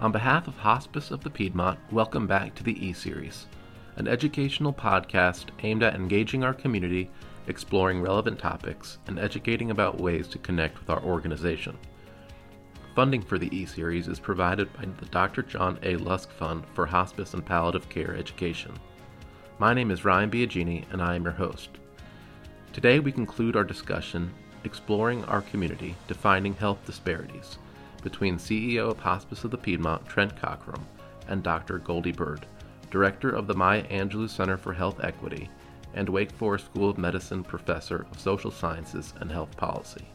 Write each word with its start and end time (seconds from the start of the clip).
On 0.00 0.10
behalf 0.10 0.48
of 0.48 0.56
Hospice 0.56 1.10
of 1.10 1.22
the 1.22 1.28
Piedmont, 1.28 1.78
welcome 1.92 2.26
back 2.26 2.54
to 2.54 2.62
the 2.62 2.72
E 2.82 2.94
Series, 2.94 3.46
an 3.96 4.08
educational 4.08 4.72
podcast 4.72 5.50
aimed 5.62 5.82
at 5.82 5.94
engaging 5.94 6.42
our 6.42 6.54
community, 6.54 7.10
exploring 7.48 8.00
relevant 8.00 8.38
topics, 8.38 8.96
and 9.08 9.18
educating 9.18 9.70
about 9.70 10.00
ways 10.00 10.26
to 10.28 10.38
connect 10.38 10.78
with 10.78 10.88
our 10.88 11.02
organization. 11.02 11.76
Funding 12.96 13.20
for 13.20 13.38
the 13.38 13.54
E 13.54 13.66
Series 13.66 14.08
is 14.08 14.18
provided 14.18 14.72
by 14.72 14.86
the 14.86 15.04
Dr. 15.10 15.42
John 15.42 15.78
A. 15.82 15.96
Lusk 15.96 16.30
Fund 16.30 16.64
for 16.72 16.86
Hospice 16.86 17.34
and 17.34 17.44
Palliative 17.44 17.90
Care 17.90 18.16
Education. 18.16 18.72
My 19.58 19.74
name 19.74 19.90
is 19.90 20.06
Ryan 20.06 20.30
Biagini, 20.30 20.90
and 20.92 21.02
I 21.02 21.14
am 21.14 21.24
your 21.24 21.32
host. 21.32 21.68
Today, 22.72 23.00
we 23.00 23.12
conclude 23.12 23.54
our 23.54 23.64
discussion 23.64 24.32
exploring 24.64 25.26
our 25.26 25.42
community, 25.42 25.94
defining 26.08 26.54
health 26.54 26.78
disparities 26.86 27.58
between 28.02 28.36
CEO 28.36 28.90
of 28.90 28.98
Hospice 28.98 29.44
of 29.44 29.50
the 29.50 29.58
Piedmont, 29.58 30.06
Trent 30.06 30.34
Cockrum, 30.40 30.82
and 31.28 31.42
Dr. 31.42 31.78
Goldie 31.78 32.12
Byrd, 32.12 32.46
Director 32.90 33.30
of 33.30 33.46
the 33.46 33.54
Maya 33.54 33.84
Angelou 33.84 34.28
Center 34.28 34.56
for 34.56 34.72
Health 34.72 35.00
Equity, 35.02 35.48
and 35.94 36.08
Wake 36.08 36.32
Forest 36.32 36.66
School 36.66 36.90
of 36.90 36.98
Medicine 36.98 37.42
Professor 37.42 38.06
of 38.10 38.20
Social 38.20 38.50
Sciences 38.50 39.14
and 39.20 39.30
Health 39.30 39.56
Policy. 39.56 40.06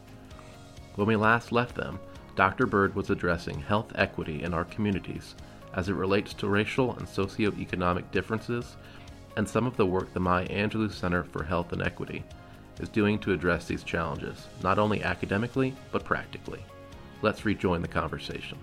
When 0.94 1.06
we 1.06 1.16
last 1.16 1.52
left 1.52 1.74
them, 1.74 1.98
Dr. 2.34 2.66
Byrd 2.66 2.94
was 2.94 3.10
addressing 3.10 3.60
health 3.60 3.92
equity 3.94 4.42
in 4.42 4.52
our 4.52 4.64
communities 4.64 5.34
as 5.74 5.88
it 5.88 5.94
relates 5.94 6.34
to 6.34 6.48
racial 6.48 6.96
and 6.96 7.06
socioeconomic 7.06 8.10
differences 8.10 8.76
and 9.36 9.48
some 9.48 9.66
of 9.66 9.76
the 9.76 9.86
work 9.86 10.12
the 10.12 10.20
Maya 10.20 10.48
Angelou 10.48 10.90
Center 10.90 11.22
for 11.24 11.44
Health 11.44 11.72
and 11.72 11.82
Equity 11.82 12.24
is 12.80 12.88
doing 12.88 13.18
to 13.20 13.32
address 13.32 13.66
these 13.66 13.82
challenges, 13.82 14.46
not 14.62 14.78
only 14.78 15.02
academically, 15.02 15.74
but 15.92 16.04
practically. 16.04 16.64
Let's 17.22 17.44
rejoin 17.44 17.82
the 17.82 17.88
conversation. 17.88 18.58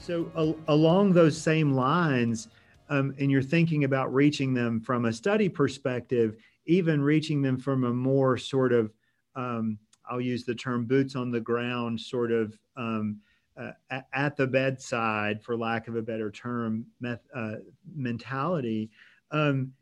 So, 0.00 0.56
along 0.68 1.12
those 1.12 1.36
same 1.36 1.72
lines, 1.72 2.48
um, 2.88 3.14
and 3.18 3.30
you're 3.30 3.42
thinking 3.42 3.84
about 3.84 4.12
reaching 4.12 4.54
them 4.54 4.80
from 4.80 5.04
a 5.04 5.12
study 5.12 5.48
perspective, 5.48 6.36
even 6.66 7.02
reaching 7.02 7.42
them 7.42 7.58
from 7.58 7.84
a 7.84 7.92
more 7.92 8.38
sort 8.38 8.72
of, 8.72 8.92
um, 9.36 9.78
I'll 10.08 10.20
use 10.20 10.44
the 10.44 10.54
term 10.54 10.86
boots 10.86 11.14
on 11.14 11.30
the 11.30 11.40
ground, 11.40 12.00
sort 12.00 12.32
of 12.32 12.58
um, 12.76 13.20
uh, 13.58 14.00
at 14.12 14.36
the 14.36 14.46
bedside, 14.46 15.42
for 15.42 15.56
lack 15.56 15.88
of 15.88 15.96
a 15.96 16.02
better 16.02 16.30
term, 16.30 16.86
uh, 17.04 17.56
mentality. 17.94 18.90
Um, 19.30 19.72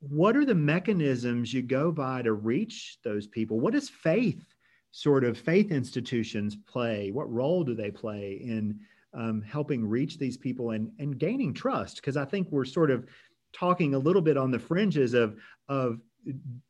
what 0.00 0.36
are 0.36 0.46
the 0.46 0.54
mechanisms 0.54 1.52
you 1.52 1.62
go 1.62 1.92
by 1.92 2.22
to 2.22 2.32
reach 2.32 2.98
those 3.04 3.26
people? 3.26 3.60
What 3.60 3.74
does 3.74 3.88
faith, 3.88 4.42
sort 4.92 5.24
of 5.24 5.38
faith 5.38 5.70
institutions, 5.70 6.56
play? 6.66 7.10
What 7.10 7.32
role 7.32 7.64
do 7.64 7.74
they 7.74 7.90
play 7.90 8.40
in 8.42 8.78
um, 9.14 9.42
helping 9.42 9.86
reach 9.86 10.18
these 10.18 10.36
people 10.36 10.70
and, 10.70 10.90
and 10.98 11.18
gaining 11.18 11.54
trust? 11.54 11.96
Because 11.96 12.16
I 12.16 12.24
think 12.24 12.48
we're 12.50 12.64
sort 12.64 12.90
of 12.90 13.06
talking 13.52 13.94
a 13.94 13.98
little 13.98 14.22
bit 14.22 14.36
on 14.36 14.50
the 14.50 14.58
fringes 14.58 15.14
of, 15.14 15.36
of 15.68 15.98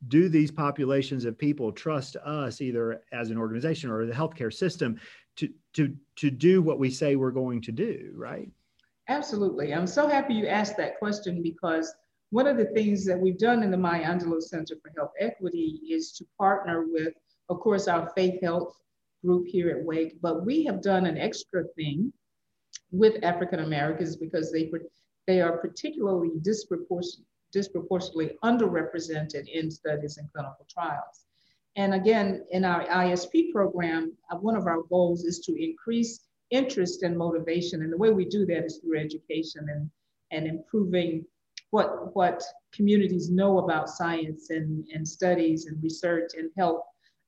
do 0.07 0.29
these 0.29 0.51
populations 0.51 1.25
of 1.25 1.37
people 1.37 1.71
trust 1.71 2.15
us 2.17 2.61
either 2.61 3.03
as 3.11 3.29
an 3.31 3.37
organization 3.37 3.89
or 3.89 4.05
the 4.05 4.13
healthcare 4.13 4.53
system 4.53 4.99
to, 5.35 5.49
to, 5.73 5.95
to 6.15 6.31
do 6.31 6.61
what 6.61 6.79
we 6.79 6.89
say 6.89 7.15
we're 7.15 7.31
going 7.31 7.61
to 7.61 7.71
do, 7.71 8.11
right? 8.15 8.49
Absolutely. 9.07 9.73
I'm 9.73 9.87
so 9.87 10.07
happy 10.07 10.33
you 10.33 10.47
asked 10.47 10.77
that 10.77 10.99
question 10.99 11.41
because 11.41 11.93
one 12.29 12.47
of 12.47 12.57
the 12.57 12.65
things 12.65 13.05
that 13.05 13.19
we've 13.19 13.37
done 13.37 13.61
in 13.61 13.71
the 13.71 13.77
Maya 13.77 14.05
Angelou 14.05 14.41
Center 14.41 14.75
for 14.81 14.91
Health 14.95 15.11
Equity 15.19 15.81
is 15.89 16.13
to 16.13 16.25
partner 16.37 16.85
with, 16.87 17.13
of 17.51 17.59
course, 17.59 17.87
our 17.89 18.09
faith 18.15 18.41
health 18.41 18.77
group 19.25 19.45
here 19.45 19.69
at 19.69 19.83
Wake, 19.83 20.15
but 20.21 20.45
we 20.45 20.63
have 20.63 20.81
done 20.81 21.05
an 21.05 21.17
extra 21.17 21.65
thing 21.75 22.11
with 22.91 23.23
African 23.23 23.59
Americans 23.59 24.15
because 24.15 24.51
they, 24.51 24.71
they 25.27 25.41
are 25.41 25.57
particularly 25.57 26.31
disproportionate, 26.41 27.27
disproportionately 27.51 28.37
underrepresented 28.43 29.47
in 29.47 29.69
studies 29.69 30.17
and 30.17 30.31
clinical 30.31 30.65
trials. 30.69 31.25
And 31.75 31.93
again, 31.93 32.45
in 32.51 32.63
our 32.63 32.85
ISP 32.85 33.51
program, 33.51 34.13
uh, 34.31 34.37
one 34.37 34.55
of 34.55 34.65
our 34.65 34.83
goals 34.89 35.25
is 35.25 35.39
to 35.39 35.61
increase 35.61 36.21
interest 36.49 37.03
and 37.03 37.17
motivation. 37.17 37.81
And 37.81 37.91
the 37.91 37.97
way 37.97 38.11
we 38.11 38.25
do 38.25 38.45
that 38.45 38.65
is 38.65 38.77
through 38.77 38.99
education 38.99 39.67
and, 39.69 39.89
and 40.31 40.47
improving 40.47 41.25
what, 41.71 42.15
what 42.15 42.41
communities 42.73 43.29
know 43.29 43.59
about 43.59 43.89
science 43.89 44.49
and, 44.49 44.85
and 44.93 45.07
studies 45.07 45.65
and 45.65 45.81
research 45.83 46.31
and 46.37 46.49
health 46.57 46.83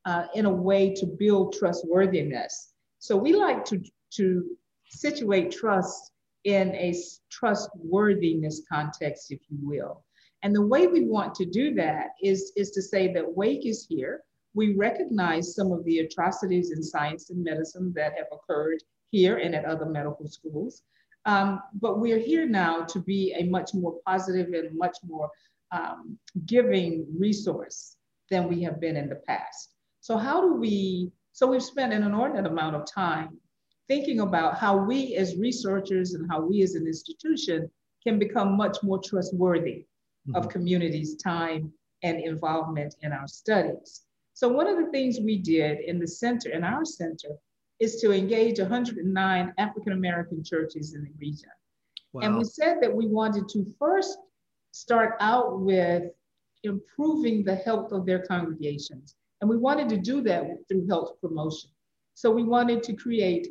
uh, 0.05 0.25
in 0.35 0.45
a 0.45 0.51
way 0.51 0.93
to 0.93 1.05
build 1.05 1.53
trustworthiness. 1.53 2.73
So 2.99 3.15
we 3.15 3.33
like 3.33 3.65
to, 3.65 3.81
to 4.15 4.43
situate 4.85 5.51
trust 5.51 6.11
in 6.43 6.69
a 6.75 6.93
trustworthiness 7.29 8.61
context, 8.69 9.31
if 9.31 9.39
you 9.49 9.57
will. 9.61 10.03
And 10.43 10.53
the 10.53 10.65
way 10.65 10.87
we 10.87 11.05
want 11.05 11.33
to 11.35 11.45
do 11.45 11.73
that 11.75 12.07
is, 12.21 12.51
is 12.57 12.71
to 12.71 12.81
say 12.81 13.13
that 13.13 13.35
Wake 13.35 13.65
is 13.65 13.85
here. 13.87 14.23
We 14.53 14.75
recognize 14.75 15.55
some 15.55 15.71
of 15.71 15.85
the 15.85 15.99
atrocities 15.99 16.71
in 16.71 16.83
science 16.83 17.29
and 17.29 17.43
medicine 17.43 17.93
that 17.95 18.13
have 18.17 18.27
occurred 18.31 18.83
here 19.09 19.37
and 19.37 19.55
at 19.55 19.65
other 19.65 19.85
medical 19.85 20.27
schools. 20.27 20.83
Um, 21.25 21.61
but 21.79 21.99
we're 21.99 22.19
here 22.19 22.45
now 22.45 22.83
to 22.83 22.99
be 22.99 23.33
a 23.37 23.45
much 23.45 23.73
more 23.73 23.99
positive 24.05 24.47
and 24.53 24.77
much 24.77 24.97
more 25.07 25.29
um, 25.71 26.17
giving 26.45 27.07
resource 27.17 27.95
than 28.29 28.49
we 28.49 28.61
have 28.63 28.81
been 28.81 28.97
in 28.97 29.07
the 29.07 29.21
past. 29.27 29.72
So 30.03 30.17
how 30.17 30.41
do 30.41 30.55
we, 30.55 31.13
so 31.31 31.47
we've 31.47 31.63
spent 31.63 31.93
an 31.93 32.03
inordinate 32.03 32.45
amount 32.45 32.75
of 32.75 32.85
time 32.85 33.37
thinking 33.87 34.19
about 34.19 34.57
how 34.57 34.75
we 34.75 35.15
as 35.15 35.37
researchers 35.37 36.13
and 36.13 36.29
how 36.29 36.41
we 36.41 36.61
as 36.61 36.75
an 36.75 36.85
institution 36.85 37.71
can 38.05 38.19
become 38.19 38.57
much 38.57 38.75
more 38.83 38.99
trustworthy 39.01 39.85
mm-hmm. 40.27 40.35
of 40.35 40.49
communities' 40.49 41.15
time 41.15 41.71
and 42.03 42.19
involvement 42.19 42.95
in 43.01 43.13
our 43.13 43.29
studies. 43.29 44.01
So 44.33 44.49
one 44.49 44.67
of 44.67 44.75
the 44.77 44.91
things 44.91 45.21
we 45.21 45.37
did 45.37 45.79
in 45.79 45.99
the 45.99 46.07
center, 46.07 46.49
in 46.49 46.65
our 46.65 46.83
center, 46.83 47.29
is 47.79 48.01
to 48.01 48.11
engage 48.11 48.59
109 48.59 49.53
African 49.57 49.93
American 49.93 50.43
churches 50.43 50.95
in 50.95 51.05
the 51.05 51.11
region. 51.17 51.49
Wow. 52.11 52.23
And 52.23 52.37
we 52.37 52.43
said 52.43 52.79
that 52.81 52.93
we 52.93 53.07
wanted 53.07 53.47
to 53.53 53.73
first 53.79 54.17
start 54.71 55.15
out 55.21 55.61
with 55.61 56.03
improving 56.63 57.45
the 57.45 57.55
health 57.55 57.93
of 57.93 58.05
their 58.05 58.25
congregations. 58.25 59.15
And 59.43 59.49
we 59.49 59.57
wanted 59.57 59.89
to 59.89 59.97
do 59.97 60.21
that 60.21 60.45
through 60.69 60.87
health 60.87 61.19
promotion. 61.19 61.69
So 62.13 62.31
we 62.31 62.45
wanted 62.45 62.81
to 62.83 62.93
create, 62.93 63.49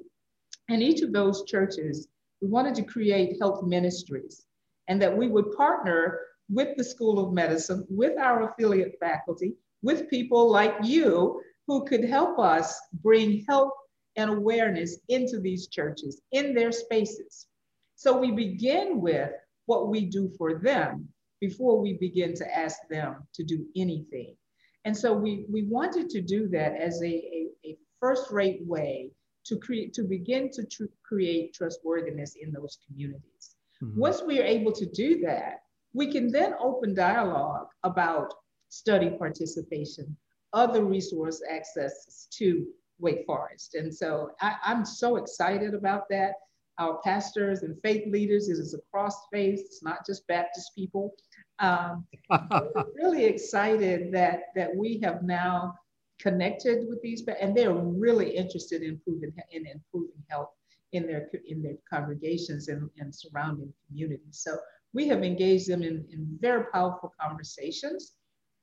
in 0.71 0.81
each 0.81 1.03
of 1.03 1.13
those 1.13 1.45
churches, 1.45 2.09
we 2.41 2.49
wanted 2.49 2.75
to 2.77 2.83
create 2.83 3.37
health 3.39 3.63
ministries 3.63 4.47
and 4.89 5.03
that 5.03 5.15
we 5.15 5.29
would 5.29 5.53
partner 5.55 6.19
with 6.49 6.79
the 6.79 6.83
School 6.83 7.19
of 7.19 7.35
Medicine, 7.35 7.85
with 7.91 8.19
our 8.19 8.51
affiliate 8.51 8.97
faculty, 9.01 9.53
with 9.83 10.09
people 10.09 10.51
like 10.51 10.75
you 10.83 11.43
who 11.67 11.85
could 11.85 12.05
help 12.05 12.39
us 12.39 12.81
bring 13.03 13.45
health 13.47 13.73
and 14.17 14.31
awareness 14.31 14.99
into 15.11 15.41
these 15.41 15.67
churches, 15.67 16.23
in 16.33 16.55
their 16.55 16.73
spaces. 16.73 17.49
So 17.97 18.17
we 18.17 18.31
begin 18.31 18.99
with 19.03 19.33
what 19.67 19.89
we 19.89 20.07
do 20.07 20.33
for 20.39 20.55
them 20.59 21.11
before 21.39 21.79
we 21.83 21.99
begin 21.99 22.33
to 22.37 22.59
ask 22.59 22.79
them 22.89 23.29
to 23.35 23.45
do 23.45 23.67
anything. 23.77 24.37
And 24.85 24.97
so 24.97 25.13
we, 25.13 25.47
we 25.51 25.63
wanted 25.65 26.11
to 26.11 26.21
do 26.21 26.49
that 26.49 26.75
as 26.75 27.01
a, 27.03 27.07
a, 27.07 27.49
a 27.65 27.77
first-rate 28.01 28.63
way 28.67 29.13
to 29.45 29.59
create 29.59 29.93
to 29.95 30.03
begin 30.03 30.51
to 30.51 30.65
tr- 30.65 30.85
create 31.05 31.55
trustworthiness 31.55 32.37
in 32.41 32.53
those 32.53 32.79
communities. 32.87 33.57
Mm-hmm. 33.83 34.01
Once 34.01 34.23
we 34.23 34.41
are 34.41 34.45
able 34.45 34.73
to 34.73 34.87
do 34.87 35.21
that, 35.21 35.63
we 35.95 36.11
can 36.11 36.31
then 36.31 36.55
open 36.61 36.95
dialogue 36.95 37.69
about 37.83 38.33
study 38.69 39.11
participation, 39.11 40.17
other 40.53 40.85
resource 40.85 41.43
access 41.49 42.29
to 42.31 42.67
Wake 42.99 43.25
Forest. 43.27 43.75
And 43.75 43.95
so 43.95 44.31
I, 44.41 44.57
am 44.65 44.85
so 44.85 45.17
excited 45.17 45.75
about 45.75 46.09
that. 46.11 46.35
Our 46.79 47.01
pastors 47.03 47.63
and 47.63 47.77
faith 47.83 48.05
leaders, 48.11 48.49
it 48.49 48.59
is 48.59 48.75
across 48.75 49.15
faith, 49.33 49.61
it's 49.61 49.83
not 49.83 50.07
just 50.07 50.27
Baptist 50.27 50.73
people. 50.75 51.15
Um, 51.59 52.07
really 52.95 53.25
excited 53.25 54.13
that, 54.13 54.45
that 54.57 54.75
we 54.75 55.01
have 55.03 55.23
now 55.23 55.75
connected 56.19 56.89
with 56.89 57.03
these, 57.03 57.23
and 57.41 57.57
they're 57.57 57.75
really 57.75 58.31
interested 58.31 58.83
in 58.83 58.91
improving, 58.91 59.33
in 59.51 59.67
improving 59.67 60.23
health 60.31 60.51
in 60.93 61.07
their, 61.07 61.29
in 61.47 61.63
their 61.63 61.77
congregations 61.91 62.69
and, 62.69 62.89
and 62.99 63.15
surrounding 63.15 63.73
communities. 63.87 64.39
So 64.43 64.59
we 64.93 65.09
have 65.09 65.23
engaged 65.23 65.69
them 65.69 65.83
in, 65.83 66.07
in 66.11 66.39
very 66.41 66.65
powerful 66.73 67.13
conversations, 67.21 68.13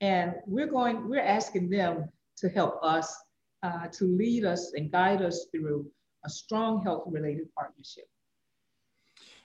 and 0.02 0.34
we're 0.46 0.68
going, 0.68 1.10
we're 1.10 1.22
asking 1.22 1.70
them 1.70 2.10
to 2.38 2.50
help 2.50 2.80
us 2.84 3.16
uh, 3.64 3.88
to 3.88 4.06
lead 4.06 4.46
us 4.46 4.74
and 4.76 4.92
guide 4.92 5.22
us 5.22 5.48
through 5.52 5.86
a 6.26 6.30
strong 6.30 6.82
health 6.82 7.04
related 7.08 7.48
partnership. 7.56 8.06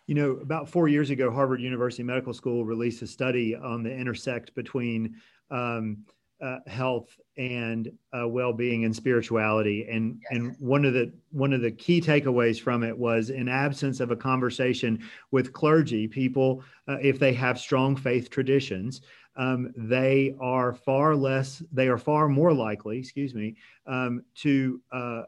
You 0.07 0.15
know, 0.15 0.31
about 0.33 0.69
four 0.69 0.89
years 0.89 1.11
ago, 1.11 1.31
Harvard 1.31 1.61
University 1.61 2.03
Medical 2.03 2.35
School 2.35 2.65
released 2.65 3.01
a 3.03 3.07
study 3.07 3.55
on 3.55 3.83
the 3.83 3.93
intersect 3.93 4.55
between 4.55 5.17
um, 5.51 6.05
uh, 6.43 6.59
health 6.67 7.19
and 7.39 7.91
uh, 8.13 8.29
well-being 8.29 8.85
and 8.85 8.95
spirituality 8.95 9.87
and 9.91 10.19
yes. 10.31 10.41
and 10.41 10.57
one 10.59 10.85
of 10.85 10.93
the 10.93 11.13
one 11.31 11.53
of 11.53 11.63
the 11.63 11.71
key 11.71 12.01
takeaways 12.01 12.61
from 12.61 12.83
it 12.83 12.97
was 12.97 13.31
in 13.31 13.49
absence 13.49 13.99
of 14.01 14.11
a 14.11 14.17
conversation 14.17 15.03
with 15.31 15.53
clergy 15.53 16.07
people 16.07 16.63
uh, 16.89 16.97
if 17.01 17.19
they 17.19 17.33
have 17.33 17.59
strong 17.59 17.97
faith 17.97 18.31
traditions 18.31 19.01
um, 19.37 19.73
they 19.77 20.35
are 20.41 20.73
far 20.73 21.17
less 21.17 21.63
they 21.73 21.89
are 21.89 21.99
far 21.99 22.29
more 22.29 22.53
likely 22.53 22.99
excuse 22.99 23.35
me 23.35 23.57
um, 23.87 24.23
to 24.35 24.81
uh, 24.93 25.23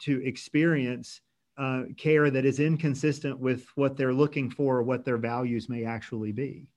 to 0.00 0.24
experience 0.24 1.20
uh, 1.56 1.82
care 1.96 2.30
that 2.30 2.44
is 2.44 2.60
inconsistent 2.60 3.38
with 3.38 3.66
what 3.74 3.96
they're 3.96 4.14
looking 4.14 4.48
for 4.48 4.78
or 4.78 4.82
what 4.82 5.04
their 5.04 5.18
values 5.18 5.68
may 5.68 5.84
actually 5.84 6.32
be 6.32 6.68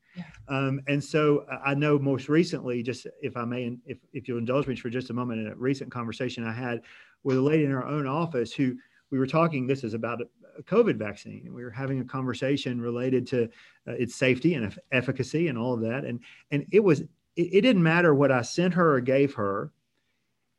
um, 0.47 0.81
and 0.87 1.03
so 1.03 1.45
I 1.63 1.73
know 1.73 1.97
most 1.97 2.27
recently, 2.29 2.83
just 2.83 3.07
if 3.21 3.37
I 3.37 3.45
may, 3.45 3.77
if, 3.85 3.97
if 4.13 4.27
you'll 4.27 4.37
indulge 4.37 4.67
me 4.67 4.75
for 4.75 4.89
just 4.89 5.09
a 5.09 5.13
moment, 5.13 5.41
in 5.41 5.47
a 5.47 5.55
recent 5.55 5.91
conversation 5.91 6.45
I 6.45 6.51
had 6.51 6.81
with 7.23 7.37
a 7.37 7.41
lady 7.41 7.63
in 7.63 7.71
our 7.71 7.85
own 7.85 8.07
office 8.07 8.53
who 8.53 8.75
we 9.09 9.19
were 9.19 9.27
talking, 9.27 9.67
this 9.67 9.83
is 9.83 9.93
about 9.93 10.21
a 10.21 10.63
COVID 10.63 10.97
vaccine. 10.97 11.43
And 11.45 11.55
we 11.55 11.63
were 11.63 11.71
having 11.71 11.99
a 11.99 12.05
conversation 12.05 12.81
related 12.81 13.25
to 13.27 13.43
uh, 13.87 13.93
its 13.93 14.15
safety 14.15 14.55
and 14.55 14.77
efficacy 14.91 15.47
and 15.47 15.57
all 15.57 15.73
of 15.73 15.81
that. 15.81 16.03
And, 16.03 16.19
and 16.51 16.65
it 16.71 16.81
was, 16.81 17.01
it, 17.01 17.09
it 17.35 17.61
didn't 17.61 17.83
matter 17.83 18.13
what 18.13 18.31
I 18.31 18.41
sent 18.41 18.73
her 18.73 18.95
or 18.95 18.99
gave 18.99 19.33
her. 19.35 19.71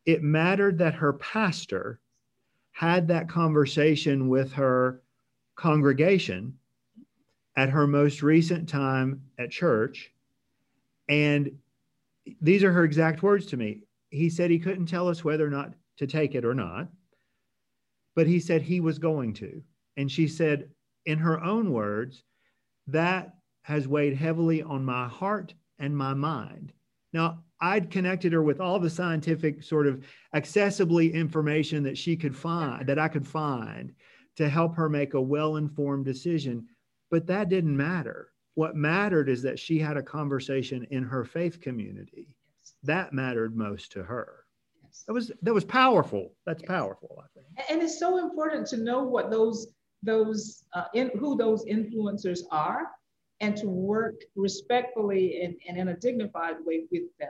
It 0.07 0.23
mattered 0.23 0.79
that 0.79 0.95
her 0.95 1.13
pastor 1.15 2.01
had 2.73 3.09
that 3.09 3.29
conversation 3.29 4.29
with 4.29 4.53
her 4.53 5.03
congregation 5.57 6.59
at 7.57 7.71
her 7.71 7.87
most 7.87 8.23
recent 8.23 8.69
time 8.69 9.23
at 9.39 9.51
church. 9.51 10.13
And 11.09 11.51
these 12.41 12.65
are 12.65 12.73
her 12.73 12.85
exact 12.85 13.23
words 13.23 13.47
to 13.47 13.57
me. 13.57 13.83
He 14.11 14.31
said 14.31 14.51
he 14.51 14.59
couldn't 14.59 14.87
tell 14.87 15.09
us 15.09 15.25
whether 15.25 15.47
or 15.47 15.51
not 15.51 15.75
to 15.99 16.07
take 16.07 16.35
it 16.35 16.45
or 16.45 16.55
not, 16.55 16.89
but 18.15 18.27
he 18.27 18.41
said 18.41 18.63
he 18.63 18.81
was 18.81 18.99
going 18.99 19.35
to. 19.35 19.63
And 19.97 20.11
she 20.11 20.27
said, 20.27 20.71
in 21.05 21.19
her 21.19 21.43
own 21.43 21.73
words, 21.73 22.25
that 22.87 23.35
has 23.63 23.87
weighed 23.87 24.17
heavily 24.17 24.63
on 24.63 24.85
my 24.85 25.07
heart 25.09 25.55
and 25.79 25.97
my 25.97 26.15
mind. 26.15 26.73
Now, 27.13 27.43
I'd 27.61 27.91
connected 27.91 28.33
her 28.33 28.43
with 28.43 28.61
all 28.61 28.81
the 28.81 28.91
scientific 28.91 29.63
sort 29.63 29.87
of 29.87 30.05
accessibly 30.35 31.13
information 31.13 31.83
that 31.85 31.97
she 31.97 32.17
could 32.17 32.37
find, 32.37 32.87
that 32.89 32.99
I 32.99 33.09
could 33.09 33.27
find 33.27 33.93
to 34.37 34.49
help 34.49 34.75
her 34.77 34.89
make 34.89 35.15
a 35.15 35.21
well 35.21 35.57
informed 35.57 36.05
decision. 36.05 36.67
But 37.11 37.27
that 37.27 37.49
didn't 37.49 37.77
matter. 37.77 38.29
What 38.55 38.75
mattered 38.75 39.29
is 39.29 39.43
that 39.43 39.59
she 39.59 39.79
had 39.79 39.97
a 39.97 40.03
conversation 40.03 40.87
in 40.91 41.05
her 41.05 41.25
faith 41.25 41.61
community. 41.61 42.37
Yes. 42.61 42.75
That 42.83 43.13
mattered 43.13 43.57
most 43.57 43.93
to 43.93 44.03
her. 44.03 44.45
Yes. 44.83 45.05
That 45.07 45.13
was 45.13 45.33
that 45.43 45.55
was 45.55 45.65
powerful. 45.65 46.33
That's 46.47 46.63
yes. 46.63 46.69
powerful, 46.69 47.23
I 47.23 47.27
think. 47.35 47.71
And 47.71 47.83
it's 47.83 47.99
so 47.99 48.19
important 48.19 48.67
to 48.69 48.79
know 48.79 49.05
what 49.05 49.31
those 49.31 49.69
those 50.03 50.65
uh, 50.73 50.85
in, 50.95 51.11
who 51.19 51.37
those 51.37 51.65
influencers 51.67 52.41
are 52.51 52.89
and 53.43 53.57
to 53.57 53.69
work 53.69 54.15
respectfully 54.35 55.43
and, 55.43 55.57
and 55.69 55.77
in 55.77 55.89
a 55.89 55.97
dignified 55.97 56.57
way 56.65 56.85
with 56.91 57.03
them. 57.21 57.29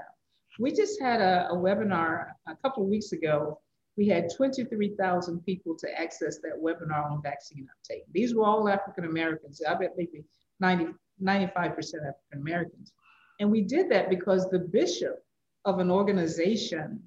We 0.61 0.73
just 0.73 1.01
had 1.01 1.21
a, 1.21 1.49
a 1.51 1.57
webinar 1.57 2.27
a 2.47 2.55
couple 2.63 2.85
of 2.85 2.89
weeks 2.89 3.13
ago 3.13 3.59
we 3.97 4.09
had 4.09 4.31
23,000 4.35 5.45
people 5.45 5.77
to 5.77 6.01
access 6.01 6.39
that 6.39 6.61
webinar 6.63 7.11
on 7.11 7.23
vaccine 7.23 7.69
uptake. 7.71 8.05
These 8.13 8.35
were 8.35 8.45
all 8.45 8.69
African 8.69 9.05
Americans. 9.05 9.63
I 9.67 9.75
bet 9.75 9.95
maybe 9.97 10.25
90, 10.61 10.95
95% 11.23 11.57
African 11.57 12.15
Americans. 12.35 12.93
And 13.41 13.51
we 13.51 13.63
did 13.63 13.91
that 13.91 14.09
because 14.09 14.49
the 14.49 14.59
bishop 14.59 15.23
of 15.65 15.79
an 15.79 15.91
organization 15.91 17.03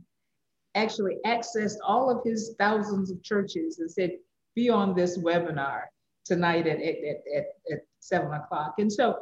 actually 0.76 1.18
accessed 1.26 1.78
all 1.84 2.10
of 2.10 2.24
his 2.24 2.56
thousands 2.60 3.10
of 3.10 3.24
churches 3.24 3.80
and 3.80 3.90
said, 3.90 4.12
be 4.56 4.70
on 4.70 4.96
this 4.96 5.18
webinar 5.18 5.84
tonight 6.26 6.68
at, 6.68 6.80
at, 6.82 6.96
at, 7.36 7.46
at 7.72 7.80
seven 8.00 8.34
o'clock. 8.34 8.76
And 8.80 8.92
so 8.92 9.20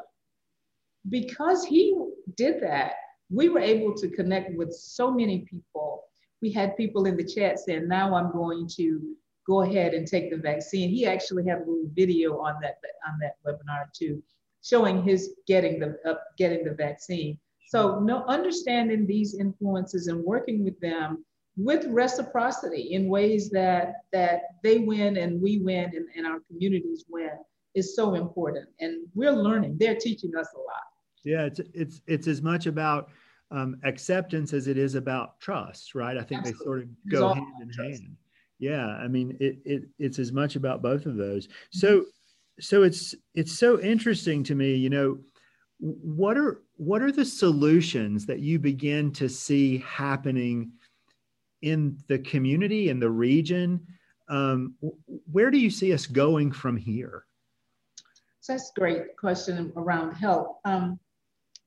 because 1.10 1.66
he 1.66 1.98
did 2.36 2.62
that, 2.64 2.94
we 3.30 3.50
were 3.50 3.60
able 3.60 3.94
to 3.96 4.10
connect 4.10 4.56
with 4.56 4.74
so 4.74 5.12
many 5.12 5.40
people 5.40 6.04
we 6.44 6.52
had 6.52 6.76
people 6.76 7.06
in 7.06 7.16
the 7.16 7.24
chat 7.24 7.58
saying, 7.58 7.88
now 7.88 8.14
I'm 8.14 8.34
going 8.34 8.68
to 8.76 9.16
go 9.48 9.62
ahead 9.62 9.94
and 9.94 10.06
take 10.06 10.30
the 10.30 10.36
vaccine. 10.36 10.90
He 10.90 11.08
actually 11.08 11.48
had 11.48 11.60
a 11.60 11.62
little 11.62 11.90
video 11.94 12.40
on 12.40 12.56
that 12.62 12.80
on 13.08 13.18
that 13.22 13.38
webinar 13.46 13.86
too, 13.94 14.22
showing 14.62 15.04
his 15.04 15.36
getting 15.48 15.80
the 15.80 15.98
uh, 16.06 16.16
getting 16.38 16.66
the 16.66 16.74
vaccine. 16.74 17.40
So 17.70 18.02
no 18.02 18.26
understanding 18.26 19.08
these 19.08 19.40
influences 19.40 20.08
and 20.08 20.22
working 20.22 20.66
with 20.66 20.78
them 20.82 21.24
with 21.56 21.86
reciprocity 21.88 22.94
in 22.94 23.08
ways 23.08 23.50
that 23.52 24.04
that 24.12 24.42
they 24.64 24.80
win 24.80 25.18
and 25.18 25.42
we 25.42 25.60
win 25.60 25.92
and, 25.96 26.08
and 26.16 26.26
our 26.26 26.40
communities 26.48 27.06
win 27.10 27.30
is 27.76 27.96
so 27.96 28.16
important. 28.16 28.68
And 28.80 29.08
we're 29.14 29.32
learning. 29.32 29.78
They're 29.80 29.96
teaching 29.96 30.32
us 30.36 30.48
a 30.56 30.58
lot. 30.58 30.84
Yeah, 31.24 31.46
it's 31.46 31.62
it's 31.74 32.02
it's 32.08 32.28
as 32.28 32.42
much 32.42 32.66
about 32.66 33.10
um, 33.52 33.78
acceptance 33.84 34.54
as 34.54 34.68
it 34.68 34.78
is 34.78 34.96
about 34.96 35.40
trust, 35.40 35.96
right? 35.96 36.18
I 36.18 36.24
think 36.24 36.42
Absolutely. 36.42 36.60
they 36.60 36.66
sort 36.66 36.82
of 36.82 36.88
go 37.10 37.34
hand 37.34 37.62
in 37.62 37.72
trust. 37.72 38.02
hand. 38.02 38.18
Yeah, 38.60 38.88
I 38.88 39.08
mean, 39.08 39.38
it, 39.40 39.58
it 39.66 39.84
it's 40.00 40.20
as 40.20 40.32
much 40.32 40.56
about 40.56 40.82
both 40.82 41.06
of 41.06 41.16
those. 41.16 41.48
Mm-hmm. 41.48 41.80
So, 41.80 42.06
so 42.60 42.84
it's 42.84 43.16
it's 43.36 43.58
so 43.58 43.80
interesting 43.80 44.44
to 44.46 44.56
me. 44.56 44.76
You 44.76 44.90
know, 44.90 45.18
what 45.80 46.38
are 46.38 46.62
what 46.78 47.02
are 47.02 47.12
the 47.12 47.26
solutions 47.26 48.26
that 48.26 48.40
you 48.40 48.60
begin 48.60 49.12
to 49.14 49.30
see 49.30 49.80
happening 49.80 50.72
in 51.64 51.98
the 52.08 52.20
community 52.20 52.90
in 52.90 53.00
the 53.00 53.10
region? 53.10 53.80
Um, 54.30 54.76
where 55.32 55.50
do 55.50 55.58
you 55.58 55.70
see 55.70 55.94
us 55.94 56.06
going 56.06 56.52
from 56.52 56.78
here? 56.78 57.26
So 58.42 58.54
that's 58.54 58.72
a 58.76 58.80
great 58.80 59.18
question 59.18 59.72
around 59.76 60.14
health. 60.14 60.58
Um, 60.66 61.00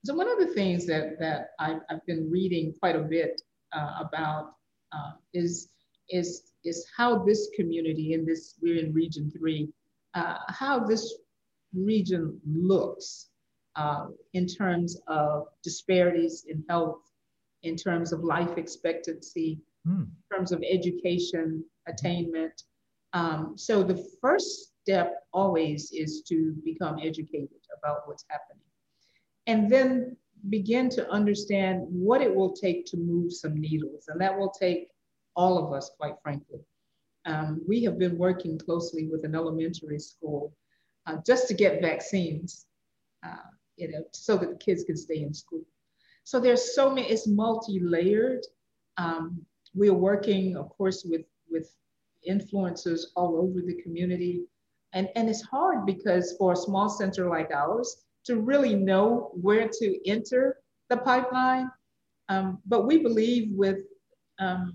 so 0.04 0.14
one 0.14 0.28
of 0.28 0.38
the 0.38 0.54
things 0.54 0.86
that, 0.86 1.18
that 1.18 1.48
I, 1.58 1.68
have 1.70 1.80
I've 1.90 2.06
been 2.06 2.30
reading 2.30 2.74
quite 2.78 2.96
a 2.96 3.00
bit 3.00 3.40
uh, 3.72 4.04
about 4.06 4.52
uh, 4.92 5.12
is, 5.32 5.68
is, 6.10 6.52
is 6.64 6.86
how 6.96 7.24
this 7.24 7.48
community 7.56 8.12
in 8.12 8.24
this, 8.24 8.54
we're 8.62 8.78
in 8.78 8.92
region 8.92 9.32
three, 9.36 9.70
uh, 10.14 10.36
how 10.48 10.78
this 10.80 11.14
region 11.74 12.38
looks 12.46 13.28
uh, 13.74 14.06
in 14.34 14.46
terms 14.46 14.98
of 15.08 15.46
disparities 15.62 16.46
in 16.48 16.64
health, 16.68 17.00
in 17.62 17.76
terms 17.76 18.12
of 18.12 18.22
life 18.22 18.56
expectancy, 18.58 19.58
mm. 19.86 20.02
in 20.02 20.36
terms 20.36 20.52
of 20.52 20.62
education, 20.68 21.64
attainment. 21.86 22.62
Um, 23.12 23.54
so 23.56 23.82
the 23.82 24.06
first 24.20 24.72
step 24.82 25.22
always 25.32 25.90
is 25.92 26.22
to 26.28 26.54
become 26.64 26.98
educated 27.02 27.60
about 27.78 28.06
what's 28.06 28.24
happening 28.28 28.62
and 29.46 29.70
then 29.70 30.16
begin 30.48 30.88
to 30.90 31.08
understand 31.10 31.82
what 31.88 32.20
it 32.20 32.34
will 32.34 32.52
take 32.52 32.86
to 32.86 32.96
move 32.96 33.32
some 33.32 33.60
needles. 33.60 34.04
And 34.08 34.20
that 34.20 34.36
will 34.36 34.50
take 34.50 34.88
all 35.34 35.64
of 35.64 35.72
us, 35.72 35.90
quite 35.98 36.14
frankly. 36.22 36.60
Um, 37.24 37.60
we 37.66 37.82
have 37.84 37.98
been 37.98 38.16
working 38.16 38.58
closely 38.58 39.08
with 39.08 39.24
an 39.24 39.34
elementary 39.34 39.98
school 39.98 40.52
uh, 41.06 41.16
just 41.26 41.48
to 41.48 41.54
get 41.54 41.82
vaccines, 41.82 42.66
uh, 43.24 43.48
you 43.76 43.90
know, 43.90 44.04
so 44.12 44.36
that 44.36 44.50
the 44.50 44.56
kids 44.56 44.84
can 44.84 44.96
stay 44.96 45.22
in 45.22 45.34
school. 45.34 45.62
So 46.24 46.40
there's 46.40 46.74
so 46.74 46.90
many, 46.90 47.08
it's 47.08 47.26
multi-layered. 47.26 48.44
Um, 48.96 49.44
we 49.76 49.88
are 49.88 49.94
working, 49.94 50.56
of 50.56 50.70
course, 50.70 51.04
with, 51.04 51.26
with 51.50 51.70
influencers 52.28 53.00
all 53.14 53.36
over 53.36 53.60
the 53.60 53.80
community. 53.82 54.44
And, 54.92 55.08
and 55.14 55.28
it's 55.28 55.42
hard 55.42 55.84
because 55.84 56.34
for 56.38 56.52
a 56.52 56.56
small 56.56 56.88
center 56.88 57.28
like 57.28 57.50
ours, 57.52 58.04
to 58.24 58.40
really 58.40 58.74
know 58.74 59.30
where 59.40 59.68
to 59.68 60.08
enter 60.10 60.58
the 60.88 60.96
pipeline. 60.96 61.70
Um, 62.28 62.58
but 62.66 62.86
we 62.86 62.98
believe 62.98 63.52
with 63.52 63.78
um, 64.40 64.74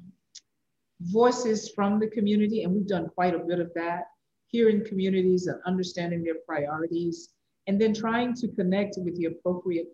voices 1.02 1.72
from 1.76 2.00
the 2.00 2.08
community, 2.08 2.64
and 2.64 2.74
we've 2.74 2.88
done 2.88 3.10
quite 3.10 3.36
a 3.36 3.40
bit 3.40 3.60
of 3.60 3.72
that, 3.76 4.06
hearing 4.48 4.86
communities 4.86 5.48
and 5.48 5.60
understanding 5.66 6.24
their 6.24 6.36
priorities, 6.48 7.30
and 7.68 7.80
then 7.82 7.94
trying 7.94 8.34
to 8.36 8.48
connect 8.50 8.96
with 8.98 9.18
the 9.18 9.26
appropriate 9.26 9.88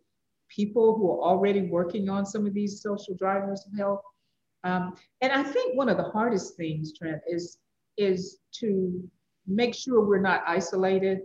people 0.50 0.96
who 0.96 1.12
are 1.12 1.22
already 1.22 1.62
working 1.62 2.10
on 2.10 2.26
some 2.26 2.46
of 2.46 2.54
these 2.54 2.82
social 2.82 3.16
drivers 3.16 3.66
of 3.66 3.78
health. 3.78 4.02
Um, 4.68 4.96
and 5.22 5.32
I 5.32 5.44
think 5.44 5.78
one 5.78 5.88
of 5.88 5.98
the 5.98 6.04
hardest 6.04 6.58
things, 6.58 6.98
Trent, 6.98 7.22
is, 7.28 7.58
is 7.98 8.40
to 8.60 9.02
make 9.48 9.74
sure 9.74 10.02
we're 10.02 10.20
not 10.20 10.44
isolated 10.46 11.22